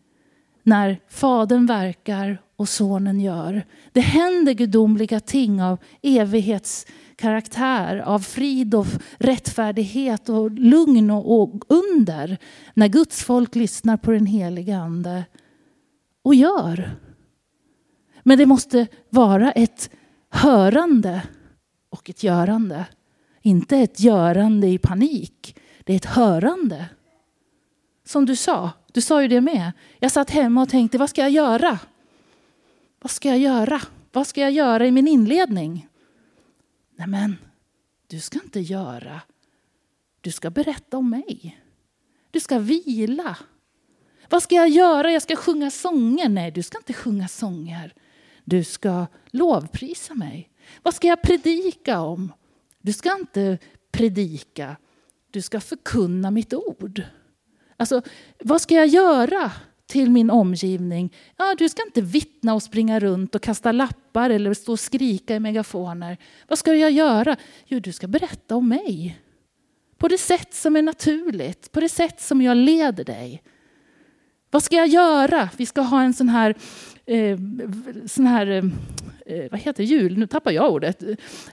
[0.63, 3.67] när Fadern verkar och Sonen gör.
[3.93, 6.87] Det händer gudomliga ting av evighets
[7.17, 8.87] karaktär av frid och
[9.19, 12.39] rättfärdighet och lugn och under
[12.75, 15.25] när Guds folk lyssnar på den helige Ande
[16.23, 16.91] och gör.
[18.23, 19.91] Men det måste vara ett
[20.31, 21.23] hörande
[21.91, 22.87] och ett görande.
[23.43, 25.57] Inte ett görande i panik.
[25.85, 26.85] Det är ett hörande.
[28.07, 29.73] Som du sa, du sa ju det med.
[29.99, 31.79] Jag satt hemma och tänkte, vad ska jag göra?
[33.03, 33.81] Vad ska jag göra?
[34.13, 35.89] Vad ska jag göra i min inledning?
[37.07, 37.37] Nej men,
[38.07, 39.21] du ska inte göra.
[40.21, 41.61] Du ska berätta om mig.
[42.31, 43.37] Du ska vila.
[44.31, 45.13] Vad ska jag göra?
[45.13, 46.29] Jag ska sjunga sånger.
[46.29, 47.95] Nej, du ska inte sjunga sånger.
[48.45, 50.51] Du ska lovprisa mig.
[50.83, 52.33] Vad ska jag predika om?
[52.81, 53.59] Du ska inte
[53.93, 54.77] predika.
[55.31, 57.03] Du ska förkunna mitt ord.
[57.77, 58.03] Alltså,
[58.39, 59.53] vad ska jag göra
[59.87, 61.13] till min omgivning?
[61.37, 65.35] Ja, du ska inte vittna och springa runt och kasta lappar eller stå och skrika
[65.35, 66.17] i megafoner.
[66.49, 67.37] Vad ska jag göra?
[67.67, 69.21] Jo, du ska berätta om mig.
[69.99, 73.43] På det sätt som är naturligt, på det sätt som jag leder dig.
[74.51, 75.49] Vad ska jag göra?
[75.57, 76.55] Vi ska ha en sån här,
[77.07, 77.39] eh,
[78.07, 78.65] sån här eh,
[79.27, 80.19] eh vad heter jul?
[80.19, 81.03] Nu tappar jag ordet.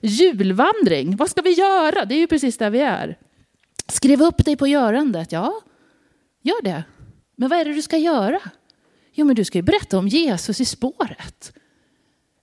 [0.02, 1.16] Julvandring.
[1.16, 2.06] Vad ska vi göra?
[2.06, 3.18] Det är ju precis där vi är.
[3.88, 5.32] Skriv upp dig på görandet.
[5.32, 5.62] Ja,
[6.42, 6.84] Gör det.
[7.42, 8.40] Men vad är det du ska göra?
[9.14, 11.54] Jo, men du ska ju berätta om Jesus i spåret.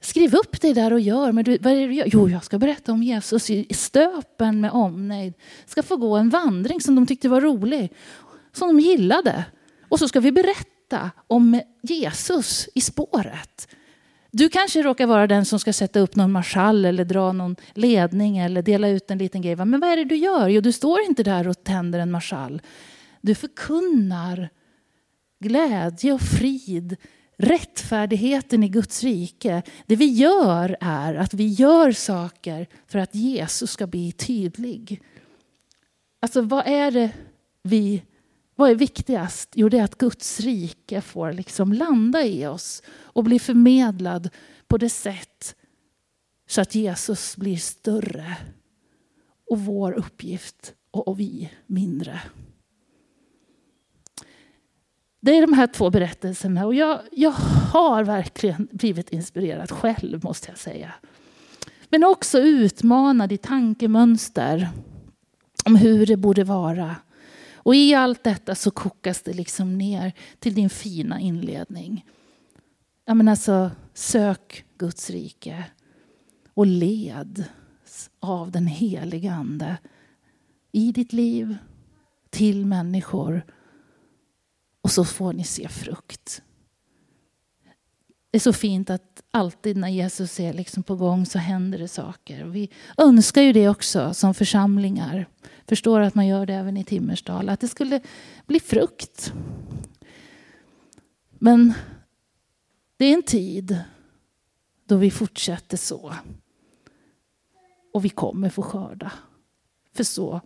[0.01, 1.32] Skriv upp det där och gör.
[1.32, 2.09] Men du, vad är det du gör?
[2.12, 5.34] Jo, jag ska berätta om Jesus i stöpen med omnejd.
[5.66, 7.92] Ska få gå en vandring som de tyckte var rolig,
[8.53, 9.44] som de gillade.
[9.88, 13.68] Och så ska vi berätta om Jesus i spåret.
[14.30, 18.38] Du kanske råkar vara den som ska sätta upp någon marschall eller dra någon ledning
[18.38, 19.57] eller dela ut en liten grej.
[19.57, 20.49] Men vad är det du gör?
[20.49, 22.62] Jo, du står inte där och tänder en marschall.
[23.20, 24.49] Du förkunnar
[25.39, 26.97] glädje och frid,
[27.36, 29.62] rättfärdigheten i Guds rike.
[29.86, 35.03] Det vi gör är att vi gör saker för att Jesus ska bli tydlig.
[36.20, 37.11] Alltså vad är det
[37.62, 38.03] vi
[38.59, 39.53] vad är viktigast?
[39.55, 44.30] Jo, det är att Guds rike får liksom landa i oss och bli förmedlad
[44.66, 45.57] på det sätt
[46.49, 48.36] så att Jesus blir större
[49.51, 52.20] och vår uppgift och vi mindre.
[55.21, 57.31] Det är de här två berättelserna och jag, jag
[57.73, 60.95] har verkligen blivit inspirerad själv måste jag säga.
[61.89, 64.69] Men också utmanad i tankemönster
[65.64, 66.97] om hur det borde vara
[67.55, 72.07] och i allt detta så kokas det liksom ner till din fina inledning.
[73.05, 75.64] Ja, men alltså, sök Guds rike
[76.55, 77.45] och led
[78.21, 79.77] av den helige Ande
[80.73, 81.57] i ditt liv,
[82.31, 83.43] till människor.
[84.89, 86.43] Och så får ni se frukt.
[88.30, 91.89] Det är så fint att alltid när Jesus är liksom på gång så händer det
[91.89, 92.45] saker.
[92.45, 95.28] Vi önskar ju det också som församlingar.
[95.66, 97.49] Förstår att man gör det även i Timmersdal.
[97.49, 98.01] Att det skulle
[98.47, 99.32] bli frukt.
[101.30, 101.74] Men
[102.97, 103.78] det är en tid
[104.84, 106.14] då vi fortsätter så.
[107.93, 109.12] Och vi kommer få skörda.
[109.95, 110.41] För så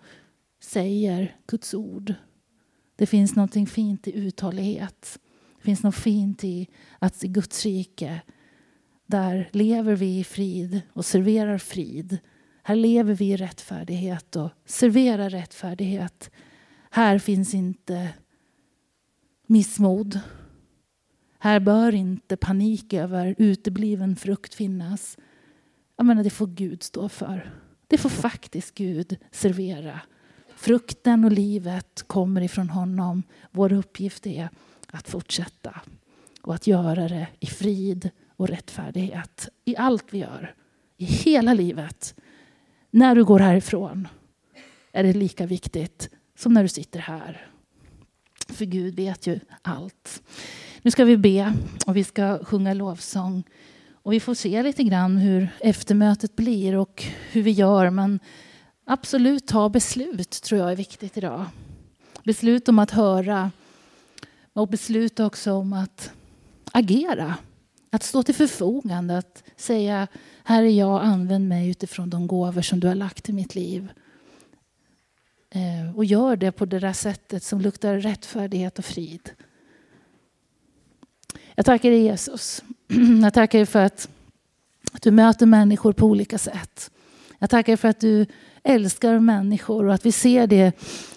[0.61, 2.15] säger Guds ord.
[3.03, 5.19] Det finns något fint i uthållighet.
[5.57, 8.23] Det finns något fint i att i Guds rike,
[9.07, 12.19] där lever vi i frid och serverar frid.
[12.63, 16.31] Här lever vi i rättfärdighet och serverar rättfärdighet.
[16.91, 18.09] Här finns inte
[19.47, 20.21] missmod.
[21.39, 25.19] Här bör inte panik över utebliven frukt finnas.
[25.97, 27.55] Jag menar, det får Gud stå för.
[27.87, 30.01] Det får faktiskt Gud servera.
[30.63, 33.23] Frukten och livet kommer ifrån honom.
[33.51, 34.49] Vår uppgift är
[34.87, 35.81] att fortsätta
[36.43, 40.55] och att göra det i frid och rättfärdighet i allt vi gör,
[40.97, 42.15] i hela livet.
[42.91, 44.09] När du går härifrån
[44.93, 47.47] är det lika viktigt som när du sitter här.
[48.49, 50.23] För Gud vet ju allt.
[50.83, 51.53] Nu ska vi be
[51.87, 53.45] och vi ska sjunga lovsång.
[53.93, 57.91] Och vi får se lite grann hur eftermötet blir och hur vi gör.
[57.91, 58.21] Men
[58.93, 61.45] absolut ta beslut tror jag är viktigt idag.
[62.25, 63.51] Beslut om att höra
[64.53, 66.13] och beslut också om att
[66.73, 67.35] agera.
[67.91, 70.09] Att stå till förfogande, att säga
[70.45, 73.89] här är jag, använd mig utifrån de gåvor som du har lagt i mitt liv.
[75.51, 79.31] Eh, och gör det på det där sättet som luktar rättfärdighet och frid.
[81.55, 82.63] Jag tackar dig Jesus.
[83.23, 84.09] Jag tackar dig för att
[85.03, 86.91] du möter människor på olika sätt.
[87.39, 88.27] Jag tackar dig för att du
[88.63, 90.73] älskar människor och att vi ser det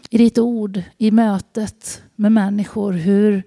[0.10, 2.92] i ditt ord, i mötet med människor.
[2.92, 3.44] Hur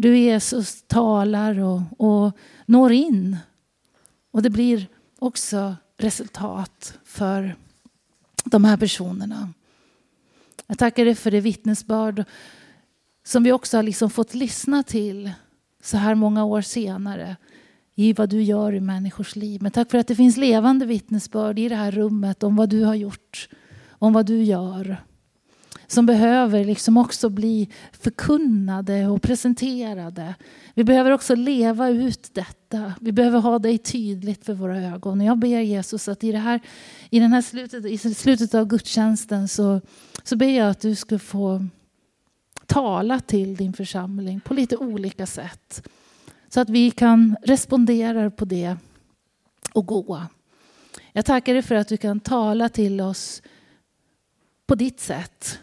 [0.00, 2.32] du Jesus talar och, och
[2.66, 3.36] når in.
[4.30, 4.86] Och det blir
[5.18, 7.56] också resultat för
[8.44, 9.52] de här personerna.
[10.66, 12.24] Jag tackar dig för det vittnesbörd
[13.24, 15.30] som vi också har liksom fått lyssna till
[15.82, 17.36] så här många år senare
[18.00, 19.62] i vad du gör i människors liv.
[19.62, 22.84] Men tack för att det finns levande vittnesbörd i det här rummet om vad du
[22.84, 23.48] har gjort,
[23.98, 24.96] om vad du gör
[25.92, 30.34] som behöver liksom också bli förkunnade och presenterade.
[30.74, 32.94] Vi behöver också leva ut detta.
[33.00, 35.20] Vi behöver ha dig tydligt för våra ögon.
[35.20, 36.60] Jag ber Jesus att i, det här,
[37.10, 39.80] i, den här slutet, i slutet av gudstjänsten så,
[40.22, 41.66] så ber jag att du ska få
[42.66, 45.88] tala till din församling på lite olika sätt.
[46.50, 48.76] Så att vi kan respondera på det
[49.72, 50.26] och gå.
[51.12, 53.42] Jag tackar dig för att du kan tala till oss
[54.66, 55.58] på ditt sätt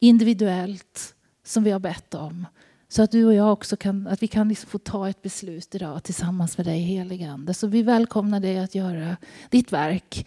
[0.00, 2.46] individuellt som vi har bett om.
[2.88, 5.74] Så att du och jag också kan, att vi kan liksom få ta ett beslut
[5.74, 7.54] idag tillsammans med dig helige Ande.
[7.54, 9.16] Så vi välkomnar dig att göra
[9.50, 10.26] ditt verk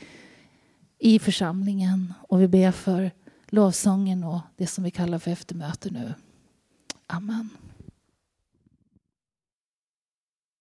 [1.00, 2.14] i församlingen.
[2.22, 3.12] Och vi ber för
[3.48, 6.14] lovsången och det som vi kallar för eftermöte nu.
[7.08, 7.50] Amen.